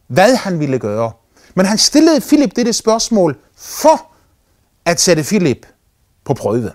hvad 0.09 0.35
han 0.35 0.59
ville 0.59 0.79
gøre. 0.79 1.11
Men 1.55 1.65
han 1.65 1.77
stillede 1.77 2.21
Philip 2.21 2.55
dette 2.55 2.73
spørgsmål 2.73 3.37
for 3.57 4.07
at 4.85 5.01
sætte 5.01 5.23
Philip 5.23 5.67
på 6.25 6.33
prøve. 6.33 6.71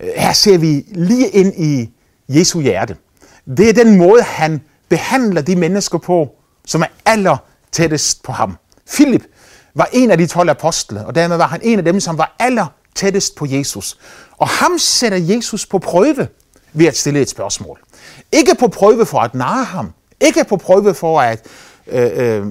Øh, 0.00 0.10
her 0.16 0.32
ser 0.32 0.58
vi 0.58 0.84
lige 0.88 1.28
ind 1.28 1.54
i 1.56 1.90
Jesu 2.28 2.60
hjerte. 2.60 2.96
Det 3.56 3.68
er 3.68 3.72
den 3.72 3.98
måde, 3.98 4.22
han 4.22 4.60
behandler 4.88 5.40
de 5.40 5.56
mennesker 5.56 5.98
på, 5.98 6.34
som 6.66 6.82
er 6.82 6.86
aller 7.04 7.36
tættest 7.72 8.22
på 8.22 8.32
ham. 8.32 8.56
Philip 8.86 9.26
var 9.74 9.88
en 9.92 10.10
af 10.10 10.18
de 10.18 10.26
12 10.26 10.50
apostle, 10.50 11.06
og 11.06 11.14
dermed 11.14 11.36
var 11.36 11.46
han 11.46 11.60
en 11.62 11.78
af 11.78 11.84
dem, 11.84 12.00
som 12.00 12.18
var 12.18 12.36
aller 12.38 12.66
tættest 12.94 13.34
på 13.34 13.46
Jesus. 13.46 13.98
Og 14.36 14.48
ham 14.48 14.78
sætter 14.78 15.18
Jesus 15.18 15.66
på 15.66 15.78
prøve 15.78 16.28
ved 16.72 16.86
at 16.86 16.96
stille 16.96 17.20
et 17.20 17.28
spørgsmål. 17.28 17.80
Ikke 18.32 18.54
på 18.54 18.68
prøve 18.68 19.06
for 19.06 19.18
at 19.18 19.34
narre 19.34 19.64
ham. 19.64 19.92
Ikke 20.20 20.44
på 20.44 20.56
prøve 20.56 20.94
for, 20.94 21.20
at 21.20 21.46
øh, 21.86 22.10
øh, 22.14 22.46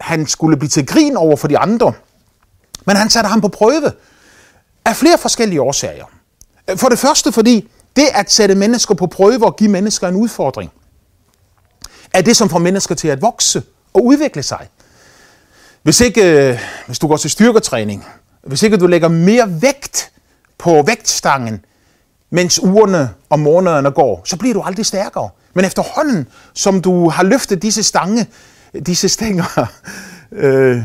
han 0.00 0.26
skulle 0.26 0.56
blive 0.56 0.68
til 0.68 0.86
grin 0.86 1.16
over 1.16 1.36
for 1.36 1.48
de 1.48 1.58
andre. 1.58 1.92
Men 2.86 2.96
han 2.96 3.10
satte 3.10 3.28
ham 3.28 3.40
på 3.40 3.48
prøve 3.48 3.92
af 4.84 4.96
flere 4.96 5.18
forskellige 5.18 5.62
årsager. 5.62 6.04
Øh, 6.70 6.78
for 6.78 6.88
det 6.88 6.98
første 6.98 7.32
fordi 7.32 7.68
det 7.96 8.06
at 8.14 8.30
sætte 8.30 8.54
mennesker 8.54 8.94
på 8.94 9.06
prøve 9.06 9.46
og 9.46 9.56
give 9.56 9.70
mennesker 9.70 10.08
en 10.08 10.16
udfordring, 10.16 10.70
er 12.14 12.20
det, 12.20 12.36
som 12.36 12.48
får 12.48 12.58
mennesker 12.58 12.94
til 12.94 13.08
at 13.08 13.22
vokse 13.22 13.62
og 13.94 14.04
udvikle 14.04 14.42
sig. 14.42 14.68
Hvis 15.82 16.00
ikke, 16.00 16.50
øh, 16.50 16.58
hvis 16.86 16.98
du 16.98 17.08
går 17.08 17.16
til 17.16 17.30
styrketræning, 17.30 18.06
hvis 18.42 18.62
ikke 18.62 18.76
du 18.76 18.86
lægger 18.86 19.08
mere 19.08 19.62
vægt 19.62 20.10
på 20.58 20.82
vægtstangen, 20.86 21.64
mens 22.30 22.62
ugerne 22.62 23.10
og 23.30 23.40
månederne 23.40 23.90
går, 23.90 24.22
så 24.24 24.36
bliver 24.36 24.54
du 24.54 24.60
aldrig 24.60 24.86
stærkere. 24.86 25.28
Men 25.54 25.64
efterhånden, 25.64 26.28
som 26.54 26.82
du 26.82 27.08
har 27.08 27.22
løftet 27.22 27.62
disse 27.62 27.82
stange, 27.82 28.26
disse 28.86 29.08
stænger, 29.08 29.66
øh, 30.32 30.82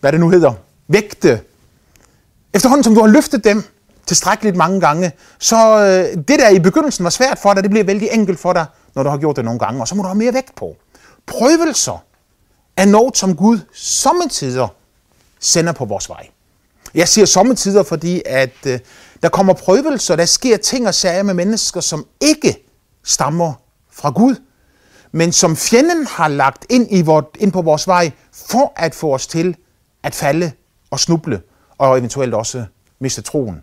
hvad 0.00 0.12
det 0.12 0.20
nu 0.20 0.30
hedder, 0.30 0.52
vægte, 0.88 1.40
efterhånden 2.54 2.84
som 2.84 2.94
du 2.94 3.00
har 3.00 3.08
løftet 3.08 3.44
dem 3.44 3.62
tilstrækkeligt 4.06 4.56
mange 4.56 4.80
gange, 4.80 5.12
så 5.38 5.56
øh, 5.78 6.16
det 6.16 6.38
der 6.38 6.48
i 6.48 6.58
begyndelsen 6.58 7.04
var 7.04 7.10
svært 7.10 7.38
for 7.38 7.54
dig, 7.54 7.62
det 7.62 7.70
bliver 7.70 7.84
vældig 7.84 8.08
enkelt 8.12 8.38
for 8.38 8.52
dig, 8.52 8.66
når 8.94 9.02
du 9.02 9.08
har 9.08 9.18
gjort 9.18 9.36
det 9.36 9.44
nogle 9.44 9.60
gange, 9.60 9.80
og 9.80 9.88
så 9.88 9.94
må 9.94 10.02
du 10.02 10.08
have 10.08 10.18
mere 10.18 10.34
vægt 10.34 10.54
på. 10.54 10.76
Prøvelser 11.26 12.04
er 12.76 12.84
noget, 12.84 13.16
som 13.16 13.36
Gud 13.36 13.58
sommetider 13.72 14.68
sender 15.40 15.72
på 15.72 15.84
vores 15.84 16.08
vej. 16.08 16.28
Jeg 16.94 17.08
siger 17.08 17.24
sommetider, 17.24 17.82
fordi 17.82 18.22
at 18.26 18.56
øh, 18.66 18.78
der 19.22 19.28
kommer 19.28 19.52
prøvelser, 19.52 20.16
der 20.16 20.24
sker 20.24 20.56
ting 20.56 20.88
og 20.88 20.94
sager 20.94 21.22
med 21.22 21.34
mennesker, 21.34 21.80
som 21.80 22.06
ikke 22.20 22.66
stammer 23.04 23.52
fra 23.92 24.10
Gud, 24.10 24.36
men 25.16 25.32
som 25.32 25.56
fjenden 25.56 26.06
har 26.06 26.28
lagt 26.28 26.66
ind, 26.70 26.86
i 26.90 27.02
vort, 27.02 27.24
ind 27.38 27.52
på 27.52 27.62
vores 27.62 27.86
vej, 27.86 28.10
for 28.32 28.72
at 28.76 28.94
få 28.94 29.14
os 29.14 29.26
til 29.26 29.56
at 30.02 30.14
falde 30.14 30.52
og 30.90 31.00
snuble, 31.00 31.42
og 31.78 31.98
eventuelt 31.98 32.34
også 32.34 32.64
miste 32.98 33.22
troen 33.22 33.62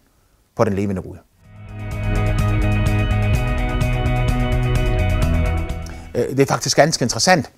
på 0.56 0.64
den 0.64 0.74
levende 0.74 1.02
Gud. 1.02 1.18
Øh, 6.16 6.30
det 6.30 6.40
er 6.40 6.46
faktisk 6.46 6.76
ganske 6.76 7.04
interessant, 7.04 7.52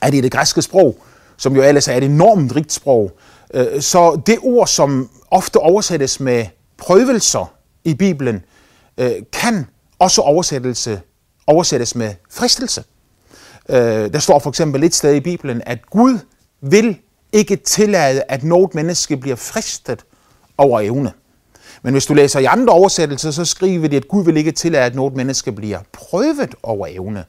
at 0.00 0.14
i 0.14 0.20
det 0.20 0.32
græske 0.32 0.62
sprog, 0.62 0.96
som 1.36 1.56
jo 1.56 1.62
ellers 1.62 1.88
er 1.88 1.94
et 1.94 2.04
enormt 2.04 2.56
rigt 2.56 2.72
sprog, 2.72 3.12
øh, 3.54 3.82
så 3.82 4.22
det 4.26 4.38
ord, 4.42 4.66
som 4.66 5.10
ofte 5.30 5.56
oversættes 5.56 6.20
med 6.20 6.46
prøvelser 6.76 7.52
i 7.84 7.94
Bibelen, 7.94 8.44
øh, 8.98 9.12
kan 9.32 9.66
også 9.98 10.20
oversættelse, 10.20 11.00
oversættes 11.46 11.94
med 11.94 12.14
fristelse. 12.30 12.84
Øh, 13.68 14.12
der 14.12 14.18
står 14.18 14.38
for 14.38 14.50
eksempel 14.50 14.84
et 14.84 14.94
sted 14.94 15.14
i 15.14 15.20
Bibelen, 15.20 15.62
at 15.66 15.90
Gud 15.90 16.18
vil 16.60 16.98
ikke 17.32 17.56
tillade, 17.56 18.22
at 18.28 18.44
noget 18.44 18.74
menneske 18.74 19.16
bliver 19.16 19.36
fristet 19.36 20.04
over 20.58 20.80
evne. 20.80 21.12
Men 21.82 21.94
hvis 21.94 22.06
du 22.06 22.14
læser 22.14 22.40
i 22.40 22.44
andre 22.44 22.72
oversættelser, 22.72 23.30
så 23.30 23.44
skriver 23.44 23.88
de, 23.88 23.96
at 23.96 24.08
Gud 24.08 24.24
vil 24.24 24.36
ikke 24.36 24.52
tillade, 24.52 24.84
at 24.84 24.94
noget 24.94 25.14
menneske 25.14 25.52
bliver 25.52 25.78
prøvet 25.92 26.54
over 26.62 26.86
evne. 26.86 27.24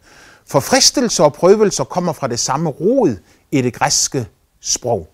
For 0.47 0.59
fristelser 0.59 1.23
og 1.23 1.33
prøvelser 1.33 1.83
kommer 1.83 2.13
fra 2.13 2.27
det 2.27 2.39
samme 2.39 2.69
rod 2.69 3.17
i 3.51 3.61
det 3.61 3.73
græske 3.73 4.25
sprog. 4.61 5.07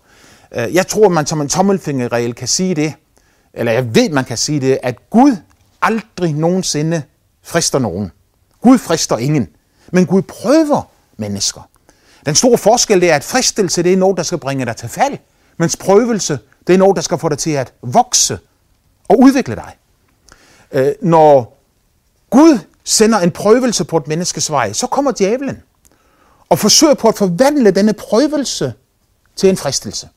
Øh, 0.54 0.74
jeg 0.74 0.86
tror, 0.86 1.06
at 1.06 1.12
man 1.12 1.26
som 1.26 1.40
en 1.40 1.48
tommelfingerregel 1.48 2.34
kan 2.34 2.48
sige 2.48 2.74
det, 2.74 2.94
eller 3.54 3.72
jeg 3.72 3.94
ved, 3.94 4.10
man 4.10 4.24
kan 4.24 4.36
sige 4.36 4.60
det, 4.60 4.78
at 4.82 5.10
Gud 5.10 5.36
aldrig 5.82 6.32
nogensinde 6.34 7.02
frister 7.42 7.78
nogen. 7.78 8.12
Gud 8.62 8.78
frister 8.78 9.18
ingen, 9.18 9.48
men 9.92 10.06
Gud 10.06 10.22
prøver 10.22 10.82
mennesker. 11.16 11.68
Den 12.26 12.34
store 12.34 12.58
forskel 12.58 13.04
er, 13.04 13.14
at 13.14 13.24
fristelse 13.24 13.82
det 13.82 13.92
er 13.92 13.96
noget, 13.96 14.16
der 14.16 14.22
skal 14.22 14.38
bringe 14.38 14.64
dig 14.64 14.76
til 14.76 14.88
fald, 14.88 15.18
mens 15.56 15.76
prøvelse 15.76 16.38
det 16.66 16.74
er 16.74 16.78
noget, 16.78 16.96
der 16.96 17.02
skal 17.02 17.18
få 17.18 17.28
dig 17.28 17.38
til 17.38 17.50
at 17.50 17.72
vokse 17.82 18.38
og 19.08 19.20
udvikle 19.20 19.54
dig. 19.54 19.76
Øh, 20.72 20.92
når 21.02 21.58
Gud 22.30 22.58
sender 22.84 23.18
en 23.18 23.30
prøvelse 23.30 23.84
på 23.84 23.96
et 23.96 24.08
menneskes 24.08 24.50
vej, 24.50 24.72
så 24.72 24.86
kommer 24.86 25.12
djævlen 25.18 25.62
og 26.48 26.58
forsøger 26.58 26.94
på 26.94 27.08
at 27.08 27.18
forvandle 27.18 27.70
denne 27.70 27.92
prøvelse 27.92 28.72
til 29.36 29.48
en 29.48 29.56
fristelse. 29.56 30.08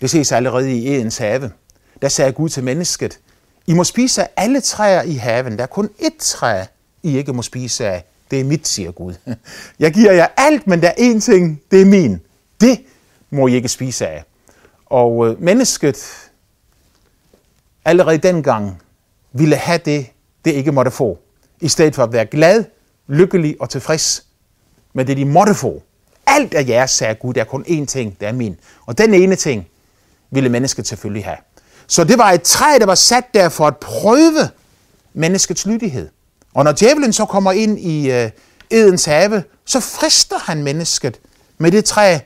Det 0.00 0.10
ses 0.10 0.32
allerede 0.32 0.72
i 0.72 0.94
Edens 0.94 1.18
have. 1.18 1.50
Der 2.02 2.08
sagde 2.08 2.32
Gud 2.32 2.48
til 2.48 2.64
mennesket, 2.64 3.18
I 3.66 3.74
må 3.74 3.84
spise 3.84 4.22
af 4.22 4.30
alle 4.36 4.60
træer 4.60 5.02
i 5.02 5.14
haven. 5.14 5.56
Der 5.56 5.62
er 5.62 5.66
kun 5.66 5.90
ét 5.98 6.16
træ, 6.18 6.64
i 7.02 7.18
ikke 7.18 7.32
må 7.32 7.42
spise 7.42 7.86
af. 7.86 8.04
Det 8.30 8.40
er 8.40 8.44
mit, 8.44 8.68
siger 8.68 8.90
Gud. 8.90 9.14
Jeg 9.78 9.92
giver 9.92 10.12
jer 10.12 10.26
alt, 10.36 10.66
men 10.66 10.82
der 10.82 10.88
er 10.88 10.94
én 11.14 11.20
ting, 11.20 11.62
det 11.70 11.80
er 11.80 11.86
min. 11.86 12.20
Det 12.60 12.80
må 13.30 13.46
I 13.46 13.54
ikke 13.54 13.68
spise 13.68 14.06
af. 14.08 14.24
Og 14.86 15.28
øh, 15.28 15.42
mennesket 15.42 16.30
allerede 17.84 18.18
dengang 18.18 18.82
ville 19.32 19.56
have 19.56 19.80
det, 19.84 20.06
det 20.44 20.50
ikke 20.50 20.72
måtte 20.72 20.90
få. 20.90 21.18
I 21.60 21.68
stedet 21.68 21.94
for 21.94 22.02
at 22.02 22.12
være 22.12 22.26
glad, 22.26 22.64
lykkelig 23.06 23.56
og 23.60 23.70
tilfreds 23.70 24.26
med 24.92 25.04
det, 25.04 25.16
de 25.16 25.24
måtte 25.24 25.54
få. 25.54 25.82
Alt 26.26 26.54
er 26.54 26.60
jeres, 26.60 26.90
sagde 26.90 27.14
Gud. 27.14 27.34
Der 27.34 27.40
er 27.40 27.44
kun 27.44 27.64
én 27.68 27.84
ting, 27.84 28.20
der 28.20 28.28
er 28.28 28.32
min. 28.32 28.56
Og 28.86 28.98
den 28.98 29.14
ene 29.14 29.36
ting 29.36 29.68
ville 30.30 30.48
mennesket 30.48 30.86
selvfølgelig 30.86 31.24
have. 31.24 31.38
Så 31.86 32.04
det 32.04 32.18
var 32.18 32.30
et 32.30 32.42
træ, 32.42 32.78
der 32.78 32.86
var 32.86 32.94
sat 32.94 33.24
der 33.34 33.48
for 33.48 33.66
at 33.66 33.76
prøve 33.76 34.48
menneskets 35.12 35.66
lydighed. 35.66 36.08
Og 36.54 36.64
når 36.64 36.72
djævlen 36.72 37.12
så 37.12 37.24
kommer 37.24 37.52
ind 37.52 37.78
i 37.78 38.10
øh, 38.10 38.30
Edens 38.70 39.04
have, 39.04 39.42
så 39.64 39.80
frister 39.80 40.38
han 40.38 40.62
mennesket 40.62 41.20
med 41.58 41.72
det 41.72 41.84
træ, 41.84 42.18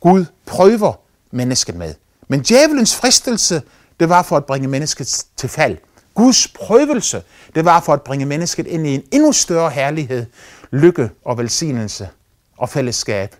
Gud 0.00 0.24
prøver 0.46 0.92
mennesket 1.30 1.74
med. 1.74 1.94
Men 2.28 2.40
djævelens 2.40 2.96
fristelse, 2.96 3.62
det 4.00 4.08
var 4.08 4.22
for 4.22 4.36
at 4.36 4.44
bringe 4.44 4.68
mennesket 4.68 5.24
til 5.36 5.48
fald. 5.48 5.76
Guds 6.14 6.48
prøvelse, 6.48 7.22
det 7.54 7.64
var 7.64 7.80
for 7.80 7.92
at 7.92 8.02
bringe 8.02 8.26
mennesket 8.26 8.66
ind 8.66 8.86
i 8.86 8.94
en 8.94 9.02
endnu 9.10 9.32
større 9.32 9.70
herlighed, 9.70 10.26
lykke 10.70 11.10
og 11.24 11.38
velsignelse 11.38 12.08
og 12.56 12.68
fællesskab 12.68 13.34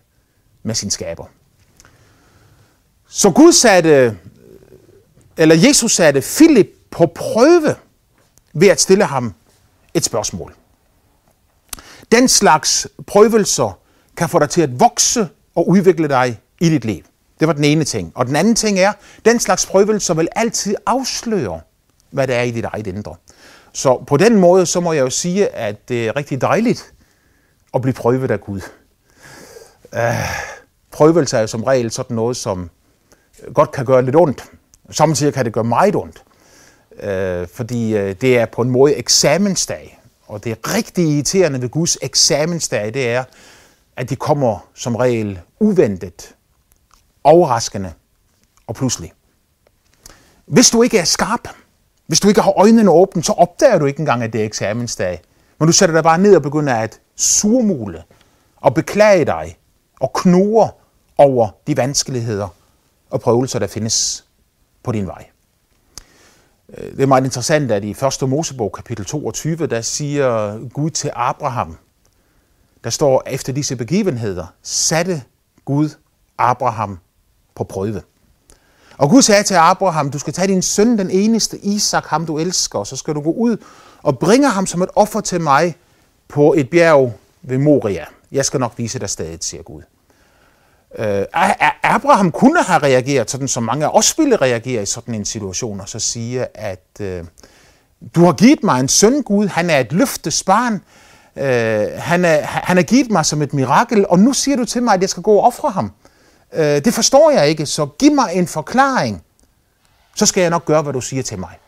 med 0.63 0.75
sin 0.75 0.91
skaber. 0.91 1.25
Så 3.09 3.31
Gud 3.31 3.53
satte, 3.53 4.19
eller 5.37 5.55
Jesus 5.55 5.95
satte 5.95 6.21
Philip 6.21 6.71
på 6.91 7.07
prøve 7.07 7.75
ved 8.53 8.69
at 8.69 8.81
stille 8.81 9.05
ham 9.05 9.35
et 9.95 10.05
spørgsmål. 10.05 10.55
Den 12.13 12.29
slags 12.29 12.89
prøvelser 13.07 13.79
kan 14.17 14.29
få 14.29 14.39
dig 14.39 14.51
til 14.51 14.63
at 14.63 14.81
vokse 14.81 15.29
og 15.55 15.69
udvikle 15.69 16.09
dig 16.09 16.41
i 16.61 16.69
dit 16.69 16.85
liv. 16.85 17.03
Det 17.41 17.49
var 17.49 17.55
den 17.55 17.65
ene 17.65 17.85
ting. 17.85 18.13
Og 18.15 18.27
den 18.27 18.37
anden 18.37 18.55
ting 18.55 18.79
er, 18.79 18.93
den 19.25 19.41
slags 19.41 19.67
prøvelser 19.67 20.15
vil 20.15 20.29
altid 20.37 20.75
afsløre, 20.87 21.61
hvad 22.11 22.27
der 22.27 22.35
er 22.35 22.43
i 22.43 22.51
dit 22.51 22.65
eget 22.65 22.87
indre. 22.87 23.15
Så 23.73 24.05
på 24.07 24.17
den 24.17 24.37
måde, 24.37 24.67
så 24.67 24.81
må 24.81 24.93
jeg 24.93 25.01
jo 25.01 25.11
sige, 25.11 25.49
at 25.49 25.89
det 25.89 26.09
er 26.09 26.17
rigtig 26.17 26.41
dejligt 26.41 26.93
at 27.75 27.83
blive 27.83 27.95
prøvet 27.95 28.31
af 28.31 28.41
Gud. 28.41 28.61
Øh, 29.95 30.01
prøvelser 30.91 31.37
er 31.37 31.41
jo 31.41 31.47
som 31.47 31.65
regel 31.65 31.91
sådan 31.91 32.17
noget, 32.17 32.37
som 32.37 32.71
godt 33.55 33.73
kan 33.73 33.85
gøre 33.85 34.05
lidt 34.05 34.17
ondt. 34.17 34.45
Samtidig 34.91 35.35
kan 35.35 35.45
det 35.45 35.53
gøre 35.53 35.65
meget 35.65 35.97
ondt. 35.97 36.23
Øh, 37.03 37.49
fordi 37.49 37.97
øh, 37.97 38.15
det 38.21 38.39
er 38.39 38.47
på 38.47 38.63
en 38.63 38.71
måde 38.71 38.95
eksamensdag. 38.95 40.01
Og 40.27 40.45
det 40.45 40.53
er 40.53 40.75
rigtig 40.75 41.05
irriterende 41.05 41.63
ved 41.63 41.69
Guds 41.69 41.99
eksamensdag, 42.03 42.95
det 42.95 43.09
er, 43.09 43.25
at 43.97 44.11
de 44.11 44.17
kommer 44.17 44.69
som 44.75 44.97
regel 44.97 45.41
uventet, 45.61 46.35
overraskende 47.25 47.93
og 48.67 48.75
pludselig. 48.75 49.13
Hvis 50.47 50.71
du 50.71 50.83
ikke 50.83 50.99
er 50.99 51.05
skarp, 51.05 51.49
hvis 52.07 52.21
du 52.21 52.29
ikke 52.29 52.41
har 52.41 52.59
øjnene 52.59 52.91
åbne, 52.91 53.25
så 53.25 53.33
opdager 53.33 53.79
du 53.79 53.87
ikke 53.87 54.01
engang, 54.01 54.23
at 54.23 54.33
det 54.33 54.41
er 54.41 54.45
eksamensdag. 54.45 55.23
Men 55.59 55.67
du 55.67 55.73
sætter 55.73 55.95
dig 55.95 56.03
bare 56.03 56.19
ned 56.19 56.37
og 56.37 56.43
begynder 56.43 56.75
at 56.75 57.01
surmule 57.17 58.03
og 58.57 58.75
beklage 58.75 59.25
dig 59.25 59.59
og 60.01 60.13
knurre 60.13 60.71
over 61.19 61.49
de 61.67 61.77
vanskeligheder 61.77 62.49
og 63.11 63.21
prøvelser, 63.21 63.59
der 63.59 63.67
findes 63.67 64.25
på 64.83 64.93
din 64.93 65.07
vej. 65.07 65.30
Øh, 66.79 66.91
det 66.97 67.03
er 67.03 67.07
meget 67.07 67.25
interessant, 67.25 67.71
at 67.71 67.85
i 67.85 67.91
1. 68.23 68.29
Mosebog 68.29 68.73
kapitel 68.73 69.05
22, 69.05 69.67
der 69.67 69.81
siger 69.81 70.59
Gud 70.69 70.91
til 70.91 71.11
Abraham, 71.15 71.77
der 72.85 72.91
står 72.91 73.23
efter 73.27 73.53
disse 73.53 73.77
begivenheder, 73.77 74.47
satte 74.63 75.23
Gud 75.65 75.89
Abraham 76.39 76.99
på 77.55 77.65
prøve. 77.65 78.03
Og 78.99 79.11
Gud 79.11 79.23
sagde 79.23 79.43
til 79.43 79.55
Abraham, 79.55 80.11
du 80.11 80.19
skal 80.19 80.33
tage 80.33 80.49
din 80.49 80.63
søn, 80.63 80.99
den 80.99 81.11
eneste 81.11 81.59
Isak, 81.59 82.07
ham 82.07 82.27
du 82.27 82.39
elsker, 82.39 82.79
og 82.79 82.87
så 82.87 82.97
skal 82.97 83.15
du 83.15 83.21
gå 83.21 83.33
ud 83.33 83.57
og 84.03 84.19
bringe 84.19 84.49
ham 84.49 84.67
som 84.67 84.83
et 84.83 84.89
offer 84.95 85.21
til 85.21 85.41
mig 85.41 85.77
på 86.29 86.55
et 86.57 86.71
bjerg 86.71 87.19
ved 87.43 87.59
Moria. 87.59 88.07
Jeg 88.33 88.45
skal 88.45 88.61
nok 88.61 88.73
vise 88.77 88.99
dig 88.99 89.11
stedet, 89.11 89.45
siger 89.45 89.63
Gud. 89.63 89.83
Øh, 90.99 91.25
Abraham 91.83 92.33
kunne 92.33 92.63
have 92.63 92.83
reageret 92.83 93.31
sådan, 93.31 93.49
som 93.49 93.63
mange 93.63 93.87
af 93.87 93.91
os 93.93 94.19
ville 94.19 94.37
reagere 94.37 94.83
i 94.83 94.87
sådan 94.87 95.15
en 95.15 95.25
situation, 95.25 95.81
og 95.81 95.89
så 95.89 95.99
sige, 95.99 96.47
at 96.55 96.87
øh, 97.01 97.25
du 98.15 98.25
har 98.25 98.33
givet 98.33 98.65
mig 98.65 98.81
en 98.81 98.89
søn, 98.89 99.23
Gud, 99.23 99.47
han 99.47 99.71
er 99.71 99.79
et 99.79 99.93
løftesbarn, 99.93 100.75
øh, 101.37 101.89
han, 101.97 102.25
er, 102.25 102.41
han 102.43 102.79
er 102.79 102.83
givet 102.83 103.11
mig 103.11 103.27
som 103.27 103.43
et 103.43 103.55
mirakel, 103.55 104.07
og 104.09 104.19
nu 104.19 104.33
siger 104.33 104.57
du 104.57 104.65
til 104.65 104.83
mig, 104.83 104.95
at 104.95 105.01
jeg 105.01 105.09
skal 105.09 105.23
gå 105.23 105.33
og 105.33 105.45
ofre 105.45 105.71
ham. 105.71 105.93
Øh, 106.53 106.65
det 106.65 106.95
forstår 106.95 107.31
jeg 107.31 107.49
ikke, 107.49 107.67
så 107.67 107.87
giv 107.99 108.13
mig 108.13 108.31
en 108.35 108.47
forklaring, 108.47 109.23
så 110.17 110.27
skal 110.27 110.41
jeg 110.41 110.51
nok 110.51 110.65
gøre, 110.65 110.83
hvad 110.83 110.93
du 110.93 111.01
siger 111.01 111.23
til 111.23 111.39
mig. 111.39 111.59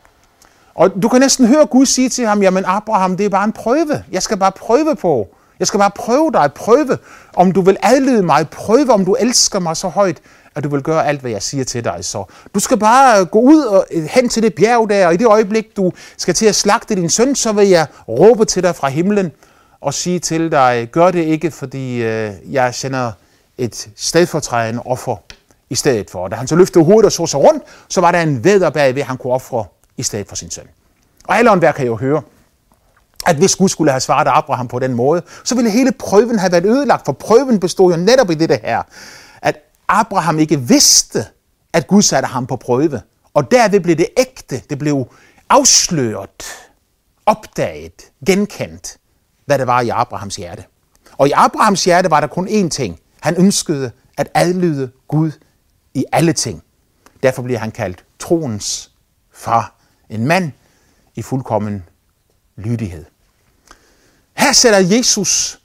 Og 0.75 1.01
du 1.01 1.09
kan 1.09 1.19
næsten 1.19 1.47
høre 1.47 1.65
Gud 1.65 1.85
sige 1.85 2.09
til 2.09 2.27
ham, 2.27 2.41
jamen 2.41 2.65
Abraham, 2.65 3.17
det 3.17 3.25
er 3.25 3.29
bare 3.29 3.43
en 3.43 3.51
prøve. 3.51 4.03
Jeg 4.11 4.23
skal 4.23 4.37
bare 4.37 4.51
prøve 4.51 4.95
på. 4.95 5.35
Jeg 5.59 5.67
skal 5.67 5.79
bare 5.79 5.91
prøve 5.95 6.31
dig, 6.31 6.53
prøve, 6.53 6.97
om 7.35 7.51
du 7.51 7.61
vil 7.61 7.77
adlyde 7.81 8.23
mig, 8.23 8.49
prøve, 8.49 8.93
om 8.93 9.05
du 9.05 9.13
elsker 9.13 9.59
mig 9.59 9.77
så 9.77 9.87
højt, 9.87 10.17
at 10.55 10.63
du 10.63 10.69
vil 10.69 10.81
gøre 10.81 11.07
alt, 11.07 11.21
hvad 11.21 11.31
jeg 11.31 11.43
siger 11.43 11.63
til 11.63 11.83
dig. 11.83 11.97
Så 12.01 12.23
du 12.55 12.59
skal 12.59 12.77
bare 12.77 13.25
gå 13.25 13.39
ud 13.39 13.61
og 13.61 13.85
øh, 13.91 14.03
hen 14.03 14.29
til 14.29 14.43
det 14.43 14.55
bjerg 14.55 14.89
der, 14.89 15.07
og 15.07 15.13
i 15.13 15.17
det 15.17 15.27
øjeblik, 15.27 15.77
du 15.77 15.91
skal 16.17 16.33
til 16.33 16.45
at 16.45 16.55
slagte 16.55 16.95
din 16.95 17.09
søn, 17.09 17.35
så 17.35 17.51
vil 17.51 17.67
jeg 17.67 17.87
råbe 18.07 18.45
til 18.45 18.63
dig 18.63 18.75
fra 18.75 18.89
himlen 18.89 19.31
og 19.81 19.93
sige 19.93 20.19
til 20.19 20.51
dig, 20.51 20.89
gør 20.91 21.11
det 21.11 21.23
ikke, 21.23 21.51
fordi 21.51 22.03
øh, 22.03 22.31
jeg 22.51 22.75
sender 22.75 23.11
et 23.57 23.89
stedfortrædende 23.95 24.81
offer 24.85 25.15
i 25.69 25.75
stedet 25.75 26.09
for. 26.09 26.27
Da 26.27 26.35
han 26.35 26.47
så 26.47 26.55
løftede 26.55 26.85
hovedet 26.85 27.05
og 27.05 27.11
så 27.11 27.25
sig 27.25 27.39
rundt, 27.39 27.63
så 27.89 28.01
var 28.01 28.11
der 28.11 28.21
en 28.21 28.43
væder 28.43 28.69
bagved, 28.69 29.03
han 29.03 29.17
kunne 29.17 29.33
ofre 29.33 29.65
i 29.97 30.03
stedet 30.03 30.27
for 30.27 30.35
sin 30.35 30.51
søn. 30.51 30.67
Og 31.27 31.37
alle 31.37 31.55
hver 31.55 31.71
kan 31.71 31.85
jo 31.85 31.95
høre, 31.95 32.21
at 33.25 33.35
hvis 33.35 33.55
Gud 33.55 33.69
skulle 33.69 33.91
have 33.91 33.99
svaret 33.99 34.27
Abraham 34.31 34.67
på 34.67 34.79
den 34.79 34.93
måde, 34.93 35.21
så 35.43 35.55
ville 35.55 35.71
hele 35.71 35.91
prøven 35.91 36.39
have 36.39 36.51
været 36.51 36.65
ødelagt, 36.65 37.05
for 37.05 37.13
prøven 37.13 37.59
bestod 37.59 37.93
jo 37.93 37.97
netop 37.97 38.31
i 38.31 38.35
det 38.35 38.59
her, 38.63 38.83
at 39.41 39.55
Abraham 39.87 40.39
ikke 40.39 40.61
vidste, 40.61 41.25
at 41.73 41.87
Gud 41.87 42.01
satte 42.01 42.27
ham 42.27 42.47
på 42.47 42.55
prøve. 42.55 43.01
Og 43.33 43.51
derved 43.51 43.79
blev 43.79 43.95
det 43.95 44.07
ægte, 44.17 44.61
det 44.69 44.79
blev 44.79 45.07
afsløret, 45.49 46.43
opdaget, 47.25 48.11
genkendt, 48.25 48.97
hvad 49.45 49.59
det 49.59 49.67
var 49.67 49.81
i 49.81 49.89
Abrahams 49.89 50.35
hjerte. 50.35 50.63
Og 51.17 51.27
i 51.27 51.31
Abrahams 51.35 51.83
hjerte 51.83 52.11
var 52.11 52.19
der 52.19 52.27
kun 52.27 52.47
én 52.47 52.69
ting. 52.69 52.99
Han 53.21 53.35
ønskede 53.37 53.91
at 54.17 54.29
adlyde 54.33 54.91
Gud 55.07 55.31
i 55.93 56.05
alle 56.11 56.33
ting. 56.33 56.63
Derfor 57.23 57.41
bliver 57.41 57.59
han 57.59 57.71
kaldt 57.71 58.05
troens 58.19 58.91
far. 59.33 59.75
En 60.09 60.27
mand 60.27 60.51
i 61.15 61.21
fuldkommen 61.21 61.83
lydighed. 62.55 63.05
Her 64.37 64.51
sætter 64.53 64.79
Jesus 64.79 65.59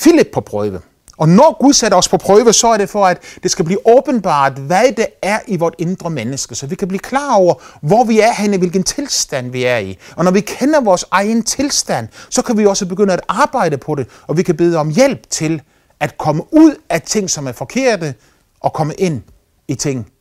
Philip 0.00 0.28
på 0.32 0.40
prøve. 0.40 0.80
Og 1.16 1.28
når 1.28 1.56
Gud 1.60 1.72
sætter 1.72 1.98
os 1.98 2.08
på 2.08 2.16
prøve, 2.16 2.52
så 2.52 2.66
er 2.68 2.76
det 2.76 2.90
for, 2.90 3.06
at 3.06 3.22
det 3.42 3.50
skal 3.50 3.64
blive 3.64 3.78
åbenbart, 3.88 4.52
hvad 4.52 4.92
det 4.92 5.06
er 5.22 5.40
i 5.46 5.56
vort 5.56 5.74
indre 5.78 6.10
menneske, 6.10 6.54
så 6.54 6.66
vi 6.66 6.74
kan 6.74 6.88
blive 6.88 6.98
klar 6.98 7.34
over, 7.34 7.54
hvor 7.82 8.04
vi 8.04 8.20
er 8.20 8.32
henne, 8.32 8.58
hvilken 8.58 8.82
tilstand 8.82 9.50
vi 9.50 9.64
er 9.64 9.78
i. 9.78 9.98
Og 10.16 10.24
når 10.24 10.30
vi 10.30 10.40
kender 10.40 10.80
vores 10.80 11.04
egen 11.10 11.42
tilstand, 11.42 12.08
så 12.30 12.42
kan 12.42 12.58
vi 12.58 12.66
også 12.66 12.86
begynde 12.86 13.12
at 13.12 13.20
arbejde 13.28 13.78
på 13.78 13.94
det, 13.94 14.08
og 14.26 14.36
vi 14.36 14.42
kan 14.42 14.56
bede 14.56 14.76
om 14.76 14.90
hjælp 14.90 15.30
til 15.30 15.62
at 16.00 16.18
komme 16.18 16.42
ud 16.54 16.74
af 16.88 17.02
ting, 17.02 17.30
som 17.30 17.46
er 17.46 17.52
forkerte, 17.52 18.14
og 18.60 18.72
komme 18.72 18.94
ind 18.94 19.22
i 19.68 19.74
ting, 19.74 20.12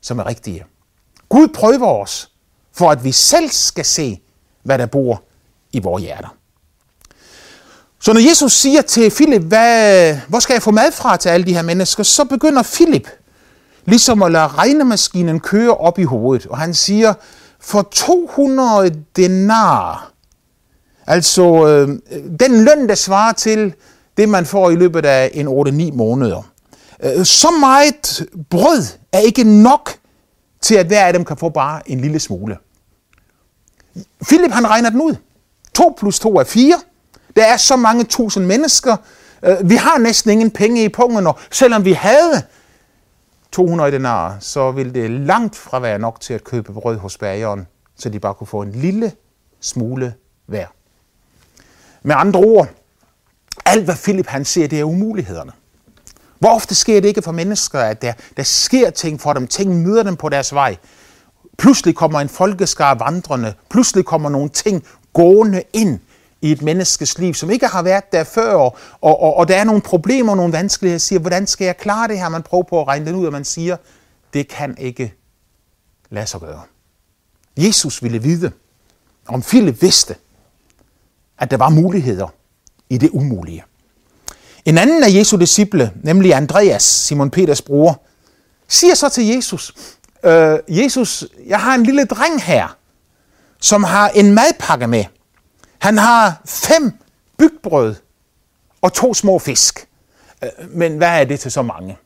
som 0.00 0.18
er 0.18 0.26
rigtige. 0.26 0.64
Gud 1.28 1.48
prøver 1.48 1.88
os, 1.88 2.30
for 2.72 2.90
at 2.90 3.04
vi 3.04 3.12
selv 3.12 3.50
skal 3.50 3.84
se, 3.84 4.20
hvad 4.62 4.78
der 4.78 4.86
bor 4.86 5.22
i 5.72 5.78
vores 5.78 6.02
hjerter. 6.02 6.36
Så 8.04 8.12
når 8.12 8.28
Jesus 8.28 8.52
siger 8.52 8.82
til 8.82 9.10
Philip, 9.10 9.42
hvad, 9.42 10.16
hvor 10.28 10.38
skal 10.38 10.54
jeg 10.54 10.62
få 10.62 10.70
mad 10.70 10.92
fra 10.92 11.16
til 11.16 11.28
alle 11.28 11.46
de 11.46 11.54
her 11.54 11.62
mennesker, 11.62 12.02
så 12.02 12.24
begynder 12.24 12.62
Philip 12.62 13.08
ligesom 13.84 14.22
at 14.22 14.32
lade 14.32 14.46
regnemaskinen 14.46 15.40
køre 15.40 15.76
op 15.76 15.98
i 15.98 16.02
hovedet. 16.02 16.46
Og 16.46 16.58
han 16.58 16.74
siger, 16.74 17.14
for 17.60 17.88
200 17.92 19.04
denar, 19.16 20.12
altså 21.06 21.66
øh, 21.66 21.88
den 22.40 22.64
løn, 22.64 22.88
der 22.88 22.94
svarer 22.94 23.32
til 23.32 23.74
det, 24.16 24.28
man 24.28 24.46
får 24.46 24.70
i 24.70 24.74
løbet 24.74 25.04
af 25.04 25.30
en 25.34 25.48
8-9 25.48 25.96
måneder. 25.96 26.42
Øh, 27.02 27.24
så 27.24 27.50
meget 27.60 28.26
brød 28.50 28.84
er 29.12 29.18
ikke 29.18 29.62
nok 29.62 29.90
til, 30.60 30.74
at 30.74 30.86
hver 30.86 31.06
af 31.06 31.12
dem 31.12 31.24
kan 31.24 31.36
få 31.36 31.48
bare 31.48 31.90
en 31.90 32.00
lille 32.00 32.20
smule. 32.20 32.56
Philip 34.28 34.50
han 34.50 34.70
regner 34.70 34.90
den 34.90 35.00
ud. 35.00 35.16
2 35.74 35.94
plus 35.98 36.18
2 36.18 36.38
er 36.38 36.44
4. 36.44 36.74
Der 37.36 37.44
er 37.44 37.56
så 37.56 37.76
mange 37.76 38.04
tusind 38.04 38.46
mennesker. 38.46 38.96
Øh, 39.42 39.70
vi 39.70 39.74
har 39.74 39.98
næsten 39.98 40.30
ingen 40.30 40.50
penge 40.50 40.84
i 40.84 40.88
pungen, 40.88 41.26
og 41.26 41.38
selvom 41.50 41.84
vi 41.84 41.92
havde 41.92 42.42
200 43.52 43.92
denarer, 43.92 44.38
så 44.40 44.70
ville 44.70 44.94
det 44.94 45.10
langt 45.10 45.56
fra 45.56 45.80
være 45.80 45.98
nok 45.98 46.20
til 46.20 46.34
at 46.34 46.44
købe 46.44 46.72
brød 46.72 46.96
hos 46.96 47.18
bageren, 47.18 47.66
så 47.96 48.08
de 48.08 48.20
bare 48.20 48.34
kunne 48.34 48.46
få 48.46 48.62
en 48.62 48.72
lille 48.72 49.12
smule 49.60 50.14
hver. 50.46 50.66
Med 52.02 52.14
andre 52.18 52.40
ord, 52.40 52.68
alt 53.66 53.84
hvad 53.84 53.94
Philip 53.96 54.26
han 54.26 54.44
ser, 54.44 54.66
det 54.66 54.80
er 54.80 54.84
umulighederne. 54.84 55.52
Hvor 56.38 56.54
ofte 56.54 56.74
sker 56.74 57.00
det 57.00 57.08
ikke 57.08 57.22
for 57.22 57.32
mennesker, 57.32 57.80
at 57.80 58.02
der, 58.02 58.12
der 58.36 58.42
sker 58.42 58.90
ting 58.90 59.20
for 59.20 59.32
dem, 59.32 59.46
ting 59.46 59.82
møder 59.82 60.02
dem 60.02 60.16
på 60.16 60.28
deres 60.28 60.54
vej. 60.54 60.76
Pludselig 61.58 61.94
kommer 61.94 62.20
en 62.20 62.28
folkeskar 62.28 62.94
vandrende, 62.94 63.54
pludselig 63.70 64.04
kommer 64.04 64.28
nogle 64.28 64.48
ting 64.48 64.84
gående 65.12 65.62
ind 65.72 66.00
i 66.42 66.52
et 66.52 66.62
menneskes 66.62 67.18
liv, 67.18 67.34
som 67.34 67.50
ikke 67.50 67.66
har 67.66 67.82
været 67.82 68.12
der 68.12 68.24
før, 68.24 68.54
og, 68.54 68.76
og, 69.00 69.36
og 69.36 69.48
der 69.48 69.56
er 69.56 69.64
nogle 69.64 69.80
problemer, 69.80 70.34
nogle 70.34 70.52
vanskeligheder, 70.52 70.98
siger, 70.98 71.18
hvordan 71.18 71.46
skal 71.46 71.64
jeg 71.64 71.76
klare 71.76 72.08
det 72.08 72.18
her? 72.18 72.28
Man 72.28 72.42
prøver 72.42 72.62
på 72.62 72.80
at 72.80 72.88
regne 72.88 73.06
det 73.06 73.12
ud, 73.12 73.26
og 73.26 73.32
man 73.32 73.44
siger, 73.44 73.76
det 74.34 74.48
kan 74.48 74.76
ikke 74.78 75.14
lade 76.10 76.26
sig 76.26 76.40
gøre. 76.40 76.62
Jesus 77.56 78.02
ville 78.02 78.22
vide, 78.22 78.52
om 79.28 79.42
Philip 79.42 79.82
vidste, 79.82 80.16
at 81.38 81.50
der 81.50 81.56
var 81.56 81.68
muligheder 81.68 82.28
i 82.90 82.98
det 82.98 83.10
umulige. 83.12 83.64
En 84.64 84.78
anden 84.78 85.02
af 85.02 85.10
Jesu 85.10 85.36
disciple, 85.36 85.92
nemlig 86.02 86.34
Andreas, 86.34 86.82
Simon 86.82 87.30
Peters 87.30 87.62
bror, 87.62 88.02
siger 88.68 88.94
så 88.94 89.08
til 89.08 89.26
Jesus, 89.26 89.74
øh, 90.24 90.58
Jesus, 90.68 91.24
jeg 91.46 91.60
har 91.60 91.74
en 91.74 91.82
lille 91.82 92.04
dreng 92.04 92.42
her, 92.42 92.76
som 93.60 93.84
har 93.84 94.08
en 94.08 94.34
madpakke 94.34 94.86
med. 94.86 95.04
Han 95.82 95.98
har 95.98 96.42
fem 96.44 96.92
bygbrød 97.38 97.94
og 98.82 98.92
to 98.92 99.14
små 99.14 99.38
fisk. 99.38 99.88
Øh, 100.44 100.50
men 100.70 100.96
hvad 100.96 101.20
er 101.20 101.24
det 101.24 101.40
til 101.40 101.50
så 101.50 101.62
mange? 101.62 101.96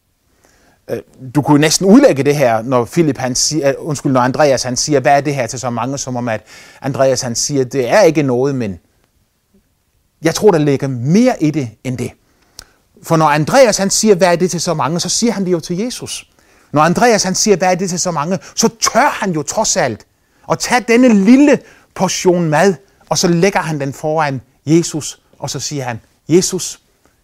Øh, 0.90 0.99
du 1.35 1.42
kunne 1.42 1.61
næsten 1.61 1.87
udlægge 1.87 2.23
det 2.23 2.37
her, 2.37 2.62
når 2.62 2.85
Philip 2.85 3.18
han 3.18 3.35
siger, 3.35 3.68
øh, 3.68 3.75
undskyld, 3.78 4.12
når 4.12 4.21
Andreas 4.21 4.62
han 4.62 4.76
siger, 4.76 5.00
hvad 5.00 5.16
er 5.16 5.21
det 5.21 5.35
her 5.35 5.47
til 5.47 5.61
så 5.61 5.71
mange, 5.71 5.99
som 5.99 6.16
om 6.16 6.28
at 6.28 6.42
Andreas 6.83 7.23
han 7.23 7.35
siger, 7.35 7.64
det 7.64 7.88
er 7.88 8.00
ikke 8.00 8.23
noget, 8.23 8.54
men 8.54 8.78
jeg 10.23 10.35
tror, 10.35 10.50
der 10.50 10.59
ligger 10.59 10.88
mere 10.88 11.42
i 11.42 11.50
det 11.50 11.71
end 11.85 11.99
det. 11.99 12.11
For 13.02 13.16
når 13.16 13.26
Andreas 13.26 13.76
han 13.76 13.90
siger, 13.90 14.14
hvad 14.14 14.33
er 14.33 14.37
det 14.37 14.50
til 14.50 14.61
så 14.61 14.75
mange, 14.75 15.00
så 15.00 15.09
siger 15.09 15.33
han 15.33 15.45
det 15.45 15.52
jo 15.52 15.61
til 15.61 15.78
Jesus. 15.78 16.30
Når 16.73 16.83
Andreas 16.83 17.23
han 17.23 17.35
siger, 17.35 17.56
hvad 17.56 17.71
er 17.71 17.75
det 17.75 17.90
til 17.90 18.00
så 18.00 18.11
mange, 18.11 18.38
så 18.54 18.68
tør 18.68 19.09
han 19.09 19.33
jo 19.33 19.42
trods 19.42 19.76
alt 19.76 20.06
at 20.50 20.59
tage 20.59 20.85
denne 20.88 21.25
lille 21.25 21.59
portion 21.95 22.49
mad, 22.50 22.75
og 23.09 23.19
så 23.19 23.29
lægger 23.29 23.61
han 23.61 23.81
den 23.81 23.93
foran 23.93 24.41
Jesus, 24.67 25.21
og 25.39 25.51
så 25.51 25.61
siger 25.61 25.85
han, 25.85 26.01
Jesus, 26.29 26.81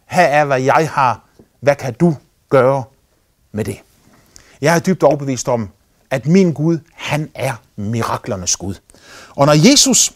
her 0.07 0.23
er 0.23 0.45
hvad 0.45 0.61
jeg 0.61 0.91
har, 0.93 1.21
hvad 1.61 1.77
kan 1.77 1.95
du 1.95 2.17
gøre 2.51 2.85
med 3.53 3.65
det? 3.65 3.81
Jeg 4.61 4.75
er 4.75 4.79
dybt 4.79 5.03
overbevist 5.03 5.49
om, 5.49 5.69
at 6.11 6.27
min 6.27 6.53
Gud, 6.53 6.79
han 6.95 7.31
er 7.35 7.53
miraklernes 7.77 8.57
Gud. 8.57 8.75
Og 9.29 9.47
når 9.47 9.71
Jesus, 9.71 10.12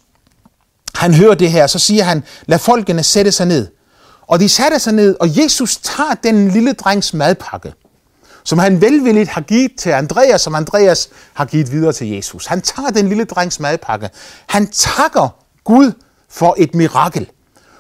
han 0.95 1.15
hører 1.15 1.35
det 1.35 1.51
her, 1.51 1.67
så 1.67 1.79
siger 1.79 2.05
han, 2.05 2.25
lad 2.47 2.59
folkene 2.59 3.03
sætte 3.03 3.33
sig 3.33 3.47
ned. 3.47 3.69
Og 4.27 4.41
de 4.41 4.49
satte 4.49 4.79
sig 4.79 4.93
ned, 4.93 5.17
og 5.21 5.43
Jesus 5.43 5.77
tager 5.77 6.15
den 6.23 6.49
lille 6.49 6.73
drengs 6.73 7.15
madpakke, 7.15 7.73
som 8.45 8.59
han 8.59 8.81
velvilligt 8.81 9.29
har 9.29 9.41
givet 9.41 9.73
til 9.79 9.91
Andreas, 9.91 10.41
som 10.41 10.55
Andreas 10.55 11.09
har 11.35 11.45
givet 11.45 11.73
videre 11.73 11.93
til 11.93 12.09
Jesus. 12.09 12.47
Han 12.47 12.63
tager 12.63 12.91
den 12.91 13.09
lille 13.09 13.25
drengs 13.25 13.61
madpakke. 13.61 14.11
Han 14.47 14.67
takker 14.67 15.46
Gud 15.67 15.93
for 16.29 16.55
et 16.59 16.75
mirakel. 16.75 17.31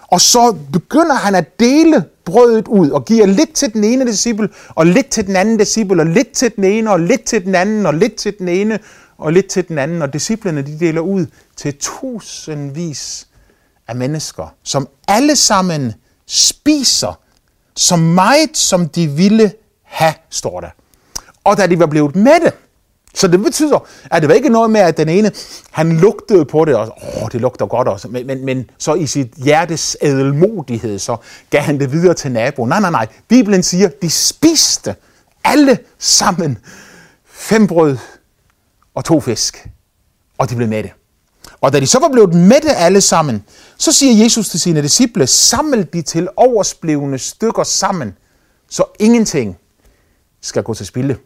Og 0.09 0.20
så 0.20 0.57
begynder 0.72 1.14
han 1.14 1.35
at 1.35 1.61
dele 1.61 2.05
brødet 2.25 2.68
ud 2.68 2.90
og 2.90 3.05
giver 3.05 3.27
lidt 3.27 3.53
til 3.53 3.72
den 3.72 3.85
ene 3.85 4.07
disciple, 4.07 4.49
og 4.68 4.87
lidt 4.87 5.09
til 5.09 5.27
den 5.27 5.37
anden 5.37 5.57
disciple, 5.57 6.03
og 6.03 6.07
lidt 6.07 6.33
til 6.33 6.57
den 6.57 6.64
ene, 6.64 6.90
og 6.90 7.01
lidt 7.01 7.25
til 7.25 7.44
den 7.44 7.55
anden, 7.55 7.87
og 7.87 7.94
lidt 7.94 8.14
til 8.14 8.38
den 8.38 8.49
ene, 8.49 8.79
og 9.18 9.33
lidt 9.33 9.46
til 9.46 9.68
den 9.68 9.79
anden. 9.79 10.03
Og 10.03 10.12
disciplene 10.12 10.62
de 10.62 10.79
deler 10.81 11.01
ud 11.01 11.27
til 11.57 11.75
tusindvis 11.81 13.27
af 13.88 13.96
mennesker, 13.96 14.55
som 14.62 14.88
alle 15.09 15.37
sammen 15.37 15.92
spiser 16.27 17.18
så 17.77 17.96
meget, 17.96 18.57
som 18.57 18.88
de 18.88 19.07
ville 19.07 19.53
have, 19.83 20.14
står 20.31 20.61
der. 20.61 20.70
Og 21.44 21.57
da 21.57 21.66
de 21.66 21.79
var 21.79 21.87
blevet 21.87 22.16
mætte, 22.16 22.53
så 23.16 23.29
det 23.29 23.42
betyder, 23.42 23.87
at 24.11 24.22
det 24.22 24.29
var 24.29 24.35
ikke 24.35 24.48
noget 24.48 24.70
med, 24.70 24.81
at 24.81 24.96
den 24.96 25.09
ene, 25.09 25.33
han 25.70 25.96
lugtede 25.96 26.44
på 26.44 26.64
det, 26.64 26.74
og 26.74 26.98
åh, 27.22 27.29
det 27.33 27.40
lugter 27.40 27.66
godt 27.66 27.88
også, 27.88 28.09
men, 28.09 28.26
men, 28.26 28.44
men 28.44 28.70
så 28.79 28.94
i 28.94 29.07
sit 29.07 29.33
hjertes 29.37 29.96
ædelmodighed, 30.02 30.98
så 30.98 31.16
gav 31.50 31.61
han 31.61 31.81
det 31.81 31.92
videre 31.92 32.14
til 32.14 32.33
naboen. 32.33 32.68
Nej, 32.68 32.81
nej, 32.81 32.90
nej. 32.90 33.07
Bibelen 33.29 33.62
siger, 33.62 33.88
de 34.02 34.11
spiste 34.11 34.94
alle 35.44 35.79
sammen 35.98 36.59
fem 37.26 37.66
brød 37.66 37.96
og 38.94 39.05
to 39.05 39.20
fisk, 39.20 39.68
og 40.38 40.50
de 40.50 40.57
blev 40.57 40.68
mætte. 40.68 40.90
Og 41.61 41.72
da 41.72 41.81
de 41.81 41.87
så 41.87 41.98
var 41.98 42.09
blevet 42.09 42.35
mætte 42.35 42.70
alle 42.70 43.00
sammen, 43.00 43.44
så 43.76 43.92
siger 43.92 44.24
Jesus 44.24 44.48
til 44.48 44.61
sine 44.61 44.83
disciple, 44.83 45.26
saml 45.26 45.88
de 45.92 46.02
til 46.02 46.29
oversblevende 46.37 47.18
stykker 47.18 47.62
sammen, 47.62 48.16
så 48.68 48.85
ingenting 48.98 49.57
skal 50.40 50.62
gå 50.62 50.74
til 50.74 50.87
spilde. 50.87 51.16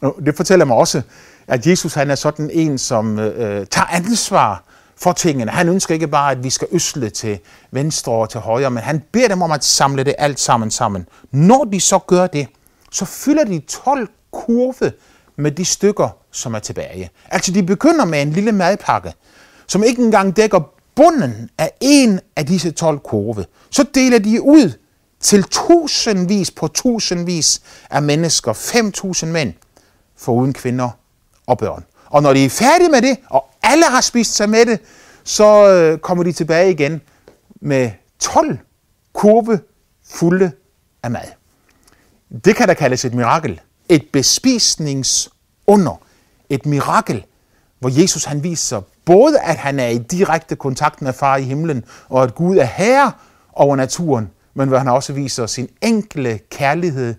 Det 0.00 0.36
fortæller 0.36 0.64
mig 0.64 0.76
også, 0.76 1.02
at 1.46 1.66
Jesus 1.66 1.94
han 1.94 2.10
er 2.10 2.14
sådan 2.14 2.50
en, 2.52 2.78
som 2.78 3.18
øh, 3.18 3.66
tager 3.66 3.86
ansvar 3.86 4.64
for 4.96 5.12
tingene. 5.12 5.50
Han 5.50 5.68
ønsker 5.68 5.94
ikke 5.94 6.08
bare, 6.08 6.32
at 6.32 6.44
vi 6.44 6.50
skal 6.50 6.68
øsle 6.72 7.10
til 7.10 7.38
venstre 7.70 8.12
og 8.12 8.30
til 8.30 8.40
højre, 8.40 8.70
men 8.70 8.82
han 8.82 9.02
beder 9.12 9.28
dem 9.28 9.42
om 9.42 9.52
at 9.52 9.64
samle 9.64 10.04
det 10.04 10.14
alt 10.18 10.40
sammen 10.40 10.70
sammen. 10.70 11.06
Når 11.30 11.64
de 11.64 11.80
så 11.80 11.98
gør 11.98 12.26
det, 12.26 12.46
så 12.90 13.04
fylder 13.04 13.44
de 13.44 13.58
12 13.58 14.08
kurve 14.30 14.92
med 15.36 15.50
de 15.50 15.64
stykker, 15.64 16.08
som 16.30 16.54
er 16.54 16.58
tilbage. 16.58 17.10
Altså 17.28 17.52
de 17.52 17.62
begynder 17.62 18.04
med 18.04 18.22
en 18.22 18.32
lille 18.32 18.52
madpakke, 18.52 19.12
som 19.66 19.84
ikke 19.84 20.02
engang 20.02 20.36
dækker 20.36 20.60
bunden 20.94 21.50
af 21.58 21.72
en 21.80 22.20
af 22.36 22.46
disse 22.46 22.70
12 22.70 22.98
kurve. 22.98 23.44
Så 23.70 23.84
deler 23.94 24.18
de 24.18 24.42
ud 24.42 24.72
til 25.20 25.42
tusindvis 25.42 26.50
på 26.50 26.68
tusindvis 26.68 27.62
af 27.90 28.02
mennesker, 28.02 28.52
5.000 29.22 29.26
mænd, 29.26 29.52
foruden 30.18 30.52
kvinder 30.52 30.90
og 31.46 31.58
børn. 31.58 31.84
Og 32.06 32.22
når 32.22 32.32
de 32.32 32.44
er 32.44 32.50
færdige 32.50 32.88
med 32.88 33.02
det, 33.02 33.16
og 33.30 33.44
alle 33.62 33.84
har 33.84 34.00
spist 34.00 34.34
sig 34.34 34.48
med 34.50 34.66
det, 34.66 34.80
så 35.24 35.68
øh, 35.68 35.98
kommer 35.98 36.24
de 36.24 36.32
tilbage 36.32 36.70
igen 36.70 37.00
med 37.60 37.90
12 38.18 38.58
kurve 39.12 39.60
fulde 40.10 40.52
af 41.02 41.10
mad. 41.10 41.28
Det 42.44 42.56
kan 42.56 42.68
da 42.68 42.74
kaldes 42.74 43.04
et 43.04 43.14
mirakel. 43.14 43.60
Et 43.88 44.06
bespisningsunder. 44.12 46.00
Et 46.50 46.66
mirakel, 46.66 47.24
hvor 47.78 48.00
Jesus 48.00 48.24
han 48.24 48.42
viser 48.42 48.80
både, 49.04 49.40
at 49.40 49.56
han 49.56 49.80
er 49.80 49.88
i 49.88 49.98
direkte 49.98 50.56
kontakt 50.56 51.02
med 51.02 51.12
far 51.12 51.36
i 51.36 51.42
himlen, 51.42 51.84
og 52.08 52.22
at 52.22 52.34
Gud 52.34 52.56
er 52.56 52.64
herre 52.64 53.12
over 53.52 53.76
naturen, 53.76 54.30
men 54.54 54.68
hvor 54.68 54.78
han 54.78 54.88
også 54.88 55.12
viser 55.12 55.46
sin 55.46 55.68
enkle 55.82 56.38
kærlighed 56.50 57.14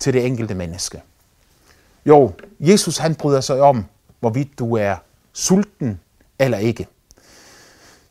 til 0.00 0.12
det 0.12 0.26
enkelte 0.26 0.54
menneske. 0.54 1.02
Jo, 2.06 2.32
Jesus 2.60 2.98
han 2.98 3.14
bryder 3.14 3.40
sig 3.40 3.60
om, 3.60 3.84
hvorvidt 4.20 4.58
du 4.58 4.76
er 4.76 4.96
sulten 5.32 6.00
eller 6.38 6.58
ikke. 6.58 6.86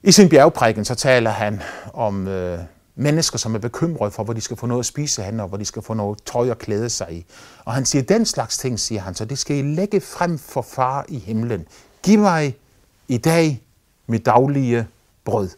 I 0.03 0.11
sin 0.11 0.29
bjergprædiken 0.29 0.85
så 0.85 0.95
taler 0.95 1.29
han 1.29 1.61
om 1.93 2.27
øh, 2.27 2.59
mennesker, 2.95 3.37
som 3.37 3.55
er 3.55 3.59
bekymrede 3.59 4.11
for, 4.11 4.23
hvor 4.23 4.33
de 4.33 4.41
skal 4.41 4.57
få 4.57 4.65
noget 4.65 4.79
at 4.79 4.85
spise 4.85 5.23
hen, 5.23 5.39
og 5.39 5.47
hvor 5.47 5.57
de 5.57 5.65
skal 5.65 5.81
få 5.81 5.93
noget 5.93 6.19
tøj 6.25 6.49
at 6.49 6.57
klæde 6.57 6.89
sig 6.89 7.07
i. 7.11 7.25
Og 7.65 7.73
han 7.73 7.85
siger, 7.85 8.01
den 8.01 8.25
slags 8.25 8.57
ting, 8.57 8.79
siger 8.79 9.01
han, 9.01 9.15
så 9.15 9.25
det 9.25 9.39
skal 9.39 9.57
I 9.57 9.61
lægge 9.61 10.01
frem 10.01 10.37
for 10.37 10.61
far 10.61 11.05
i 11.07 11.19
himlen. 11.19 11.67
Giv 12.03 12.19
mig 12.19 12.55
i 13.07 13.17
dag 13.17 13.61
mit 14.07 14.25
daglige 14.25 14.87
brød. 15.25 15.49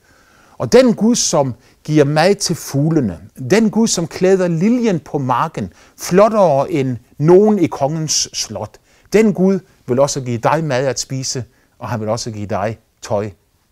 Og 0.63 0.71
den 0.71 0.93
Gud, 0.93 1.15
som 1.15 1.55
giver 1.83 2.03
mad 2.03 2.35
til 2.35 2.55
fuglene, 2.55 3.19
den 3.49 3.69
Gud, 3.69 3.87
som 3.87 4.07
klæder 4.07 4.47
liljen 4.47 4.99
på 4.99 5.17
marken, 5.17 5.73
flottere 5.99 6.71
end 6.71 6.97
nogen 7.17 7.59
i 7.59 7.67
kongens 7.67 8.29
slot, 8.33 8.77
den 9.13 9.33
Gud 9.33 9.59
vil 9.87 9.99
også 9.99 10.21
give 10.21 10.37
dig 10.37 10.63
mad 10.63 10.87
at 10.87 10.99
spise, 10.99 11.43
og 11.79 11.89
han 11.89 11.99
vil 11.99 12.09
også 12.09 12.31
give 12.31 12.45
dig 12.45 12.79
tøj 13.01 13.29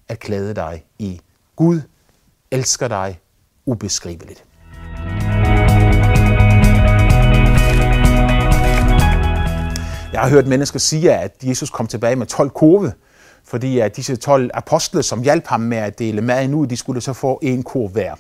at 0.07 0.19
klæde 0.19 0.55
dig 0.55 0.83
i. 0.99 1.21
Gud 1.55 1.81
elsker 2.51 2.87
dig 2.87 3.19
ubeskriveligt. 3.65 4.43
Jeg 10.13 10.21
har 10.21 10.29
hørt 10.29 10.47
mennesker 10.47 10.79
sige, 10.79 11.13
at 11.13 11.35
Jesus 11.43 11.69
kom 11.69 11.87
tilbage 11.87 12.15
med 12.15 12.27
12 12.27 12.49
kurve, 12.49 12.93
fordi 13.45 13.79
at 13.79 13.95
disse 13.95 14.15
12 14.15 14.51
apostle, 14.53 15.03
som 15.03 15.21
hjalp 15.23 15.47
ham 15.47 15.59
med 15.59 15.77
at 15.77 15.99
dele 15.99 16.21
maden 16.21 16.53
ud, 16.53 16.67
de 16.67 16.77
skulle 16.77 17.01
så 17.01 17.13
få 17.13 17.39
en 17.41 17.63
kur 17.63 17.87
hver. 17.87 18.15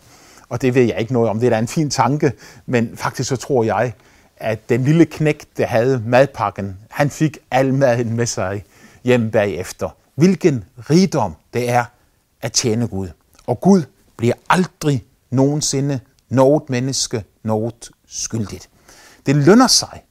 Og 0.49 0.61
det 0.61 0.75
ved 0.75 0.83
jeg 0.83 0.99
ikke 0.99 1.13
noget 1.13 1.29
om. 1.29 1.39
Det 1.39 1.45
er 1.45 1.49
da 1.49 1.59
en 1.59 1.67
fin 1.67 1.89
tanke, 1.89 2.31
men 2.65 2.97
faktisk 2.97 3.29
så 3.29 3.35
tror 3.35 3.63
jeg, 3.63 3.93
at 4.37 4.69
den 4.69 4.83
lille 4.83 5.05
knæk, 5.05 5.45
der 5.57 5.65
havde 5.65 6.03
madpakken, 6.05 6.77
han 6.89 7.09
fik 7.09 7.37
al 7.51 7.73
maden 7.73 8.15
med 8.15 8.25
sig 8.25 8.63
hjem 9.03 9.31
bagefter. 9.31 9.89
hvilken 10.15 10.63
rigdom 10.77 11.35
det 11.53 11.69
er 11.69 11.85
at 12.41 12.51
tjene 12.51 12.87
Gud. 12.87 13.09
Og 13.47 13.61
Gud 13.61 13.83
bliver 14.17 14.33
aldrig 14.49 15.05
nogensinde 15.29 15.99
noget 16.29 16.69
menneske 16.69 17.23
noget 17.43 17.89
skyldigt. 18.07 18.69
Det 19.25 19.35
lønner 19.35 19.67
sig 19.67 20.03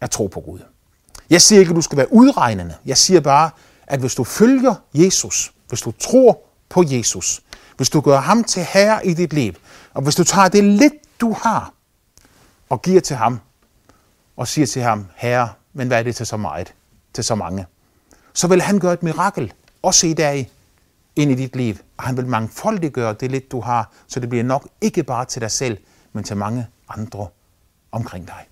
at 0.00 0.10
tro 0.10 0.26
på 0.26 0.40
Gud. 0.40 0.58
Jeg 1.30 1.42
siger 1.42 1.60
ikke, 1.60 1.70
at 1.70 1.76
du 1.76 1.82
skal 1.82 1.98
være 1.98 2.12
udregnende. 2.12 2.74
Jeg 2.86 2.96
siger 2.96 3.20
bare, 3.20 3.50
at 3.90 4.00
hvis 4.00 4.14
du 4.14 4.24
følger 4.24 4.74
Jesus, 4.94 5.52
hvis 5.68 5.80
du 5.80 5.90
tror 5.90 6.40
på 6.68 6.84
Jesus, 6.86 7.42
hvis 7.76 7.90
du 7.90 8.00
gør 8.00 8.20
ham 8.20 8.44
til 8.44 8.64
herre 8.64 9.06
i 9.06 9.14
dit 9.14 9.32
liv, 9.32 9.54
og 9.94 10.02
hvis 10.02 10.14
du 10.14 10.24
tager 10.24 10.48
det 10.48 10.64
lidt, 10.64 10.92
du 11.20 11.32
har, 11.32 11.72
og 12.68 12.82
giver 12.82 13.00
til 13.00 13.16
ham, 13.16 13.40
og 14.36 14.48
siger 14.48 14.66
til 14.66 14.82
ham, 14.82 15.06
herre, 15.16 15.48
men 15.72 15.86
hvad 15.86 15.98
er 15.98 16.02
det 16.02 16.16
til 16.16 16.26
så 16.26 16.36
meget, 16.36 16.74
til 17.12 17.24
så 17.24 17.34
mange? 17.34 17.66
Så 18.34 18.48
vil 18.48 18.62
han 18.62 18.78
gøre 18.78 18.92
et 18.92 19.02
mirakel, 19.02 19.52
også 19.82 20.06
i 20.06 20.14
dag, 20.14 20.50
ind 21.16 21.30
i 21.30 21.34
dit 21.34 21.56
liv. 21.56 21.76
Og 21.96 22.04
han 22.04 22.16
vil 22.16 22.26
mangfoldiggøre 22.26 23.12
det 23.12 23.30
lidt, 23.30 23.52
du 23.52 23.60
har, 23.60 23.92
så 24.06 24.20
det 24.20 24.28
bliver 24.28 24.44
nok 24.44 24.68
ikke 24.80 25.02
bare 25.02 25.24
til 25.24 25.42
dig 25.42 25.50
selv, 25.50 25.78
men 26.12 26.24
til 26.24 26.36
mange 26.36 26.66
andre 26.88 27.28
omkring 27.92 28.26
dig. 28.26 28.46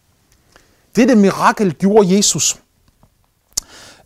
Dette 0.96 1.14
mirakel 1.14 1.74
gjorde 1.74 2.16
Jesus. 2.16 2.61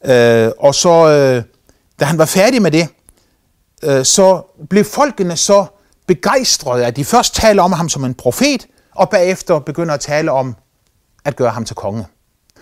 Øh, 0.05 0.51
og 0.59 0.75
så, 0.75 1.09
øh, 1.09 1.45
da 2.01 2.05
han 2.05 2.19
var 2.19 2.25
færdig 2.25 2.63
med 2.63 2.71
det, 2.71 2.89
øh, 3.83 4.05
så 4.05 4.43
blev 4.71 4.85
folkene 4.85 5.37
så 5.37 5.67
begejstrede, 6.07 6.87
at 6.87 6.97
de 6.97 7.05
først 7.05 7.35
taler 7.35 7.63
om 7.63 7.73
ham 7.73 7.89
som 7.89 8.05
en 8.05 8.15
profet, 8.15 8.67
og 8.95 9.11
bagefter 9.11 9.59
begynder 9.59 9.95
at 9.95 10.01
tale 10.01 10.31
om 10.31 10.57
at 11.25 11.37
gøre 11.37 11.51
ham 11.51 11.65
til 11.65 11.77
konge. 11.77 12.07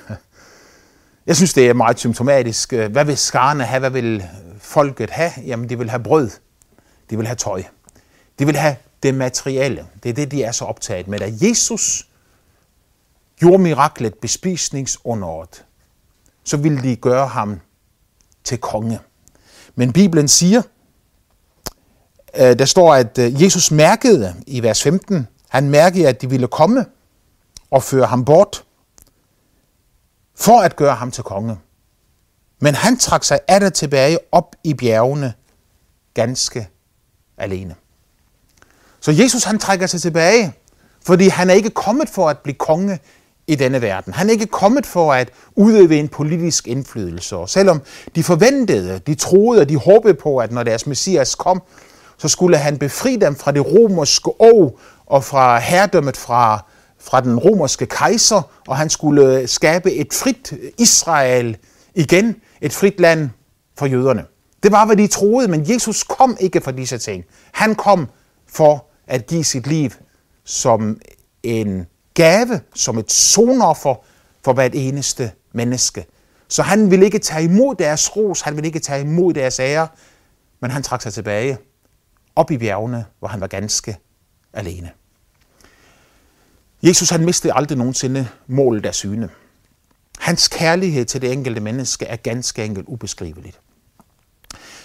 Jeg 1.26 1.37
synes, 1.37 1.55
det 1.55 1.68
er 1.68 1.74
meget 1.74 1.98
symptomatisk. 1.98 2.72
Øh, 2.72 2.92
hvad 2.92 3.05
vil 3.05 3.16
skarne 3.16 3.64
have? 3.64 3.81
Hvad 3.81 3.90
vil 3.90 4.24
folket 4.61 5.11
have? 5.11 5.31
Jamen, 5.46 5.68
de 5.68 5.79
vil 5.79 5.90
have 5.90 6.03
brød. 6.03 6.31
De 7.11 7.16
vil 7.16 7.26
have 7.26 7.37
tøj. 7.37 7.62
De 8.38 8.46
vil 8.46 8.57
have 8.57 8.76
det 9.03 9.14
materielle. 9.14 9.87
Det 10.03 10.09
er 10.09 10.12
det, 10.12 10.31
de 10.31 10.42
er 10.42 10.53
så 10.53 10.64
optaget 10.64 11.09
med. 11.09 11.18
Da 11.18 11.33
Jesus 11.42 12.07
gjorde 13.37 13.62
miraklet 13.62 14.14
bespisningsunderet, 14.14 15.64
så 16.50 16.56
ville 16.56 16.82
de 16.82 16.96
gøre 16.96 17.26
ham 17.26 17.60
til 18.44 18.58
konge. 18.58 19.00
Men 19.74 19.92
Bibelen 19.92 20.28
siger, 20.28 20.62
øh, 22.36 22.58
der 22.58 22.64
står, 22.64 22.94
at 22.94 23.18
øh, 23.18 23.42
Jesus 23.42 23.70
mærkede 23.70 24.34
i 24.46 24.62
vers 24.62 24.82
15, 24.82 25.28
han 25.48 25.70
mærkede, 25.70 26.08
at 26.08 26.22
de 26.22 26.30
ville 26.30 26.48
komme 26.48 26.86
og 27.70 27.82
føre 27.82 28.06
ham 28.06 28.24
bort 28.24 28.64
for 30.34 30.60
at 30.60 30.76
gøre 30.76 30.94
ham 30.94 31.10
til 31.10 31.24
konge. 31.24 31.58
Men 32.60 32.74
han 32.74 32.98
trak 32.98 33.24
sig 33.24 33.40
af 33.48 33.60
det 33.60 33.74
tilbage 33.74 34.18
op 34.32 34.56
i 34.64 34.74
bjergene 34.74 35.34
ganske 36.14 36.68
alene. 37.36 37.74
Så 39.00 39.12
Jesus 39.12 39.44
han 39.44 39.58
trækker 39.58 39.86
sig 39.86 40.00
tilbage, 40.00 40.54
fordi 41.06 41.28
han 41.28 41.50
er 41.50 41.54
ikke 41.54 41.70
kommet 41.70 42.08
for 42.08 42.28
at 42.28 42.38
blive 42.38 42.54
konge 42.54 42.98
i 43.50 43.54
denne 43.54 43.82
verden. 43.82 44.12
Han 44.12 44.28
er 44.28 44.32
ikke 44.32 44.46
kommet 44.46 44.86
for 44.86 45.12
at 45.12 45.30
udøve 45.56 45.96
en 45.96 46.08
politisk 46.08 46.68
indflydelse. 46.68 47.36
Og 47.36 47.48
selvom 47.48 47.82
de 48.14 48.22
forventede, 48.22 48.98
de 48.98 49.14
troede 49.14 49.60
og 49.60 49.68
de 49.68 49.76
håbede 49.76 50.14
på, 50.14 50.38
at 50.38 50.52
når 50.52 50.62
deres 50.62 50.86
messias 50.86 51.34
kom, 51.34 51.62
så 52.18 52.28
skulle 52.28 52.56
han 52.56 52.78
befri 52.78 53.16
dem 53.16 53.36
fra 53.36 53.52
det 53.52 53.66
romerske 53.66 54.30
år 54.40 54.80
og 55.06 55.24
fra 55.24 55.58
herredømmet 55.58 56.16
fra, 56.16 56.64
fra 57.00 57.20
den 57.20 57.38
romerske 57.38 57.86
kejser, 57.86 58.42
og 58.68 58.76
han 58.76 58.90
skulle 58.90 59.48
skabe 59.48 59.92
et 59.92 60.14
frit 60.14 60.52
Israel 60.78 61.56
igen, 61.94 62.36
et 62.60 62.72
frit 62.72 63.00
land 63.00 63.30
for 63.78 63.86
jøderne. 63.86 64.24
Det 64.62 64.72
var, 64.72 64.86
hvad 64.86 64.96
de 64.96 65.06
troede, 65.06 65.48
men 65.48 65.70
Jesus 65.70 66.02
kom 66.02 66.36
ikke 66.40 66.60
for 66.60 66.70
disse 66.70 66.98
ting. 66.98 67.24
Han 67.52 67.74
kom 67.74 68.08
for 68.48 68.86
at 69.06 69.26
give 69.26 69.44
sit 69.44 69.66
liv 69.66 69.90
som 70.44 71.00
en 71.42 71.86
gave, 72.14 72.60
som 72.74 72.98
et 72.98 73.12
sonoffer 73.12 73.94
for 74.44 74.52
hvert 74.52 74.74
eneste 74.74 75.32
menneske. 75.52 76.06
Så 76.48 76.62
han 76.62 76.90
ville 76.90 77.04
ikke 77.04 77.18
tage 77.18 77.44
imod 77.44 77.74
deres 77.74 78.16
ros, 78.16 78.40
han 78.40 78.56
ville 78.56 78.66
ikke 78.66 78.78
tage 78.78 79.00
imod 79.00 79.34
deres 79.34 79.60
ære, 79.60 79.88
men 80.60 80.70
han 80.70 80.82
trak 80.82 81.02
sig 81.02 81.12
tilbage 81.12 81.58
op 82.36 82.50
i 82.50 82.58
bjergene, 82.58 83.04
hvor 83.18 83.28
han 83.28 83.40
var 83.40 83.46
ganske 83.46 83.96
alene. 84.52 84.90
Jesus 86.82 87.10
han 87.10 87.24
mistede 87.24 87.52
aldrig 87.52 87.78
nogensinde 87.78 88.28
målet 88.46 88.86
af 88.86 88.94
syne. 88.94 89.28
Hans 90.18 90.48
kærlighed 90.48 91.04
til 91.04 91.22
det 91.22 91.32
enkelte 91.32 91.60
menneske 91.60 92.06
er 92.06 92.16
ganske 92.16 92.64
enkelt 92.64 92.86
ubeskriveligt. 92.88 93.60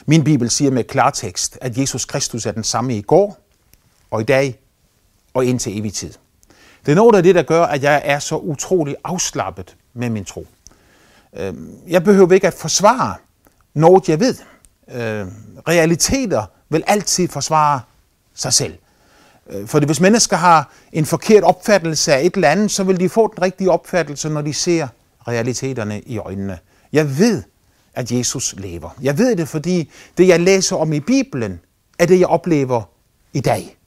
Min 0.06 0.24
bibel 0.24 0.50
siger 0.50 0.72
med 0.72 0.84
klartekst, 0.84 1.58
at 1.62 1.78
Jesus 1.78 2.06
Kristus 2.06 2.46
er 2.46 2.52
den 2.52 2.64
samme 2.64 2.98
i 2.98 3.02
går 3.02 3.38
og 4.12 4.22
i 4.22 4.24
dag 4.24 4.60
og 5.34 5.46
indtil 5.46 5.80
evig 5.80 5.94
tid. 5.94 6.14
Det 6.86 6.92
er 6.92 6.96
noget 6.96 7.16
af 7.16 7.24
det, 7.24 7.36
der 7.36 7.44
gør, 7.44 7.64
at 7.64 7.84
jeg 7.84 8.02
er 8.06 8.20
så 8.20 8.38
utrolig 8.38 8.96
afslappet 9.04 9.76
med 9.94 10.10
min 10.10 10.26
tro. 10.26 10.48
Øhm, 11.38 11.72
jeg 11.88 12.04
behøver 12.04 12.34
ikke 12.34 12.48
at 12.48 12.54
forsvare 12.54 13.16
noget, 13.74 14.10
jeg 14.10 14.20
ved. 14.20 14.36
Øhm, 14.92 15.32
realiteter 15.68 16.46
vil 16.70 16.84
altid 16.88 17.28
forsvare 17.28 17.80
sig 18.34 18.54
selv. 18.54 18.74
Øh, 19.50 19.68
for 19.68 19.80
hvis 19.80 20.00
mennesker 20.00 20.38
har 20.38 20.72
en 20.92 21.06
forkert 21.06 21.44
opfattelse 21.44 22.14
af 22.14 22.26
et 22.26 22.34
eller 22.36 22.50
andet, 22.50 22.72
så 22.72 22.84
vil 22.84 23.00
de 23.00 23.10
få 23.10 23.34
den 23.36 23.42
rigtige 23.42 23.72
opfattelse, 23.72 24.30
når 24.30 24.42
de 24.42 24.54
ser 24.54 24.88
realiteterne 25.28 26.02
i 26.02 26.18
øjnene. 26.18 26.60
Jeg 26.94 27.20
ved, 27.20 27.44
at 27.94 28.12
Jesus 28.12 28.56
lever. 28.58 28.90
Jeg 29.02 29.18
ved 29.18 29.36
det, 29.36 29.50
fordi 29.50 29.92
det, 30.18 30.28
jeg 30.28 30.40
læser 30.40 30.76
om 30.76 30.94
i 30.94 31.00
Bibelen, 31.00 31.60
er 32.00 32.06
det, 32.06 32.20
jeg 32.20 32.28
oplever 32.28 32.82
i 33.34 33.40
dag. 33.40 33.78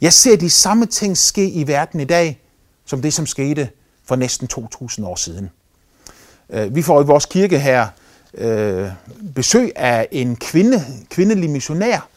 Jeg 0.00 0.12
ser 0.12 0.36
de 0.36 0.50
samme 0.50 0.86
ting 0.86 1.18
ske 1.18 1.50
i 1.50 1.66
verden 1.66 2.00
i 2.00 2.04
dag, 2.04 2.40
som 2.88 3.02
det, 3.02 3.14
som 3.14 3.26
skete 3.26 3.68
for 4.04 4.16
næsten 4.16 4.48
2.000 4.52 5.06
år 5.06 5.16
siden. 5.16 5.50
Øh, 6.50 6.74
vi 6.74 6.82
får 6.82 7.02
i 7.02 7.04
vores 7.04 7.26
kirke 7.26 7.58
her 7.58 7.86
øh, 8.34 8.88
besøg 9.34 9.72
af 9.76 10.08
en 10.10 10.36
kvinde, 10.36 10.84
kvindelig 11.10 11.50
missionær, 11.50 12.08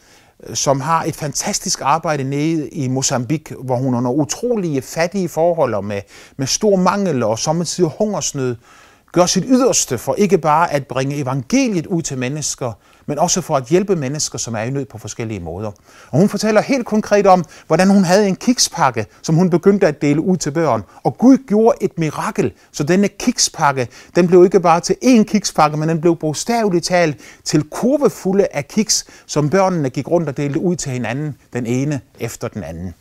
øh, 0.46 0.56
som 0.56 0.80
har 0.80 1.04
et 1.04 1.16
fantastisk 1.16 1.80
arbejde 1.80 2.24
nede 2.24 2.68
i 2.68 2.88
Mozambique, 2.88 3.56
hvor 3.64 3.76
hun 3.76 3.94
under 3.94 4.10
utrolige 4.10 4.82
fattige 4.82 5.28
forhold 5.28 5.82
med, 5.82 6.00
med 6.36 6.46
stor 6.46 6.76
mangel 6.76 7.22
og 7.22 7.38
sommetider 7.38 7.88
hungersnød 7.88 8.56
gør 9.12 9.26
sit 9.26 9.44
yderste 9.46 9.98
for 9.98 10.14
ikke 10.14 10.38
bare 10.38 10.72
at 10.72 10.86
bringe 10.86 11.16
evangeliet 11.16 11.86
ud 11.86 12.02
til 12.02 12.18
mennesker, 12.18 12.72
men 13.06 13.18
også 13.18 13.40
for 13.40 13.56
at 13.56 13.64
hjælpe 13.64 13.96
mennesker, 13.96 14.38
som 14.38 14.54
er 14.54 14.60
i 14.60 14.70
nød 14.70 14.84
på 14.84 14.98
forskellige 14.98 15.40
måder. 15.40 15.70
Og 16.10 16.18
hun 16.18 16.28
fortæller 16.28 16.60
helt 16.60 16.86
konkret 16.86 17.26
om, 17.26 17.44
hvordan 17.66 17.90
hun 17.90 18.04
havde 18.04 18.28
en 18.28 18.36
kikspakke, 18.36 19.06
som 19.22 19.34
hun 19.34 19.50
begyndte 19.50 19.86
at 19.86 20.02
dele 20.02 20.20
ud 20.20 20.36
til 20.36 20.50
børn. 20.50 20.82
Og 21.02 21.18
Gud 21.18 21.38
gjorde 21.48 21.78
et 21.80 21.98
mirakel, 21.98 22.52
så 22.72 22.84
denne 22.84 23.08
kikspakke, 23.08 23.88
den 24.16 24.26
blev 24.26 24.44
ikke 24.44 24.60
bare 24.60 24.80
til 24.80 24.96
én 25.04 25.22
kikspakke, 25.22 25.76
men 25.76 25.88
den 25.88 26.00
blev 26.00 26.16
bogstaveligt 26.16 26.84
talt 26.84 27.16
til 27.44 27.62
kurvefulde 27.62 28.46
af 28.52 28.68
kiks, 28.68 29.04
som 29.26 29.50
børnene 29.50 29.90
gik 29.90 30.08
rundt 30.08 30.28
og 30.28 30.36
delte 30.36 30.60
ud 30.60 30.76
til 30.76 30.92
hinanden, 30.92 31.36
den 31.52 31.66
ene 31.66 32.00
efter 32.20 32.48
den 32.48 32.62
anden. 32.62 32.94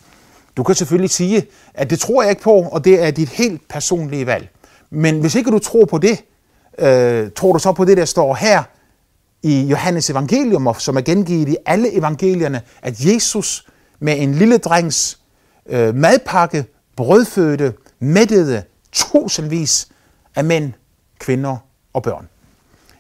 Du 0.57 0.63
kan 0.63 0.75
selvfølgelig 0.75 1.09
sige, 1.09 1.45
at 1.73 1.89
det 1.89 1.99
tror 1.99 2.21
jeg 2.21 2.29
ikke 2.29 2.41
på, 2.41 2.53
og 2.53 2.85
det 2.85 3.03
er 3.03 3.11
dit 3.11 3.29
helt 3.29 3.61
personlige 3.69 4.25
valg. 4.25 4.49
Men 4.91 5.19
hvis 5.19 5.35
ikke 5.35 5.51
du 5.51 5.59
tror 5.59 5.85
på 5.85 5.97
det, 5.97 6.23
øh, 6.79 7.31
tror 7.35 7.53
du 7.53 7.59
så 7.59 7.71
på 7.71 7.85
det, 7.85 7.97
der 7.97 8.05
står 8.05 8.35
her 8.35 8.63
i 9.43 9.61
Johannes 9.61 10.09
evangelium, 10.09 10.75
som 10.79 10.97
er 10.97 11.01
gengivet 11.01 11.49
i 11.49 11.57
alle 11.65 11.93
evangelierne, 11.93 12.61
at 12.81 13.05
Jesus 13.05 13.65
med 13.99 14.15
en 14.19 14.35
lille 14.35 14.57
drengs 14.57 15.19
øh, 15.69 15.95
madpakke 15.95 16.65
brødfødte, 16.95 17.73
mættede 17.99 18.63
tusindvis 18.91 19.87
af 20.35 20.43
mænd, 20.43 20.73
kvinder 21.19 21.57
og 21.93 22.03
børn. 22.03 22.27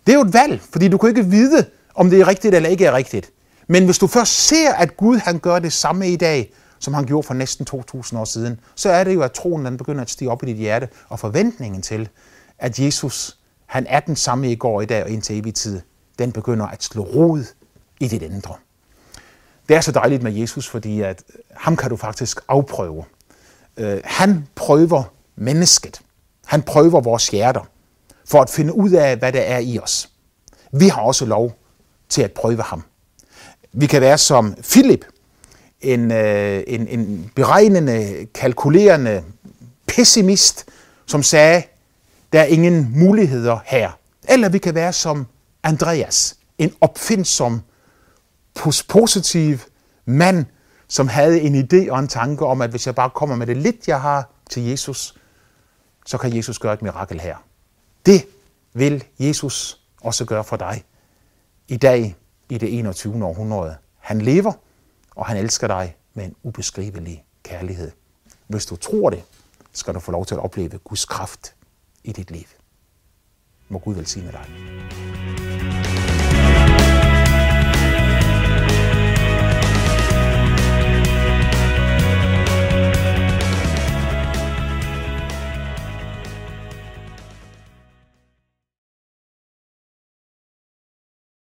Det 0.07 0.13
er 0.13 0.15
jo 0.15 0.21
et 0.21 0.33
valg, 0.33 0.61
fordi 0.71 0.87
du 0.87 0.97
kan 0.97 1.09
ikke 1.09 1.25
vide, 1.25 1.65
om 1.95 2.09
det 2.09 2.21
er 2.21 2.27
rigtigt 2.27 2.55
eller 2.55 2.69
ikke 2.69 2.85
er 2.85 2.93
rigtigt. 2.93 3.31
Men 3.67 3.85
hvis 3.85 3.97
du 3.97 4.07
først 4.07 4.47
ser, 4.47 4.73
at 4.73 4.97
Gud 4.97 5.17
han 5.17 5.39
gør 5.39 5.59
det 5.59 5.73
samme 5.73 6.09
i 6.09 6.15
dag, 6.15 6.53
som 6.81 6.93
han 6.93 7.05
gjorde 7.05 7.27
for 7.27 7.33
næsten 7.33 7.67
2.000 7.73 8.17
år 8.17 8.25
siden, 8.25 8.59
så 8.75 8.89
er 8.89 9.03
det 9.03 9.13
jo, 9.13 9.21
at 9.21 9.31
troen 9.31 9.65
den 9.65 9.77
begynder 9.77 10.01
at 10.01 10.09
stige 10.09 10.31
op 10.31 10.43
i 10.43 10.45
dit 10.45 10.57
hjerte, 10.57 10.89
og 11.09 11.19
forventningen 11.19 11.81
til, 11.81 12.09
at 12.59 12.79
Jesus 12.79 13.37
han 13.71 13.85
er 13.89 13.99
den 13.99 14.15
samme 14.15 14.51
i 14.51 14.55
går, 14.55 14.81
i 14.81 14.85
dag 14.85 15.03
og 15.03 15.09
indtil 15.09 15.39
evig 15.39 15.55
tid, 15.55 15.81
den 16.19 16.31
begynder 16.31 16.67
at 16.67 16.83
slå 16.83 17.03
rod 17.03 17.43
i 17.99 18.07
dit 18.07 18.21
indre. 18.21 18.55
Det 19.69 19.75
er 19.75 19.81
så 19.81 19.91
dejligt 19.91 20.23
med 20.23 20.33
Jesus, 20.33 20.67
fordi 20.67 21.01
at 21.01 21.23
øh, 21.29 21.39
ham 21.51 21.77
kan 21.77 21.89
du 21.89 21.95
faktisk 21.95 22.39
afprøve. 22.47 23.05
Øh, 23.77 24.01
han 24.03 24.47
prøver 24.55 25.03
mennesket. 25.35 26.01
Han 26.45 26.61
prøver 26.61 27.01
vores 27.01 27.27
hjerter 27.27 27.69
for 28.25 28.41
at 28.41 28.49
finde 28.49 28.73
ud 28.73 28.91
af, 28.91 29.17
hvad 29.17 29.33
der 29.33 29.41
er 29.41 29.59
i 29.59 29.79
os. 29.79 30.09
Vi 30.71 30.87
har 30.87 31.01
også 31.01 31.25
lov 31.25 31.53
til 32.09 32.21
at 32.21 32.31
prøve 32.31 32.61
ham. 32.61 32.83
Vi 33.73 33.87
kan 33.87 34.01
være 34.01 34.17
som 34.17 34.55
Philip, 34.63 35.05
en, 35.81 36.11
øh, 36.11 36.63
en, 36.67 36.87
en 36.87 37.31
beregnende, 37.35 38.27
kalkulerende 38.33 39.23
pessimist, 39.87 40.65
som 41.05 41.23
sagde, 41.23 41.63
der 42.33 42.39
er 42.39 42.45
ingen 42.45 42.91
muligheder 42.95 43.59
her. 43.65 43.91
Eller 44.29 44.49
vi 44.49 44.57
kan 44.57 44.75
være 44.75 44.93
som 44.93 45.27
Andreas, 45.63 46.37
en 46.57 46.73
opfindsom, 46.81 47.61
positiv 48.89 49.57
mand, 50.05 50.45
som 50.87 51.07
havde 51.07 51.41
en 51.41 51.55
idé 51.55 51.91
og 51.91 51.99
en 51.99 52.07
tanke 52.07 52.45
om, 52.45 52.61
at 52.61 52.69
hvis 52.69 52.85
jeg 52.85 52.95
bare 52.95 53.09
kommer 53.09 53.35
med 53.35 53.47
det 53.47 53.57
lidt, 53.57 53.87
jeg 53.87 54.01
har 54.01 54.29
til 54.49 54.63
Jesus, 54.63 55.15
så 56.05 56.17
kan 56.17 56.35
Jesus 56.35 56.59
gøre 56.59 56.73
et 56.73 56.81
mirakel 56.81 57.19
her. 57.19 57.35
Det 58.05 58.25
vil 58.73 59.03
Jesus 59.19 59.79
også 60.01 60.25
gøre 60.25 60.43
for 60.43 60.57
dig 60.57 60.83
i 61.67 61.77
dag 61.77 62.15
i 62.49 62.57
det 62.57 62.77
21. 62.77 63.25
århundrede. 63.25 63.75
Han 63.99 64.21
lever, 64.21 64.51
og 65.15 65.25
han 65.25 65.37
elsker 65.37 65.67
dig 65.67 65.95
med 66.13 66.25
en 66.25 66.35
ubeskrivelig 66.43 67.25
kærlighed. 67.43 67.91
Hvis 68.47 68.65
du 68.65 68.75
tror 68.75 69.09
det, 69.09 69.23
skal 69.73 69.93
du 69.93 69.99
få 69.99 70.11
lov 70.11 70.25
til 70.25 70.35
at 70.35 70.41
opleve 70.41 70.77
Guds 70.77 71.05
kraft 71.05 71.55
i 72.03 72.11
dit 72.11 72.31
liv. 72.31 72.45
Må 73.69 73.79
Gud 73.79 73.95
velsigne 73.95 74.31
dig. 74.31 75.50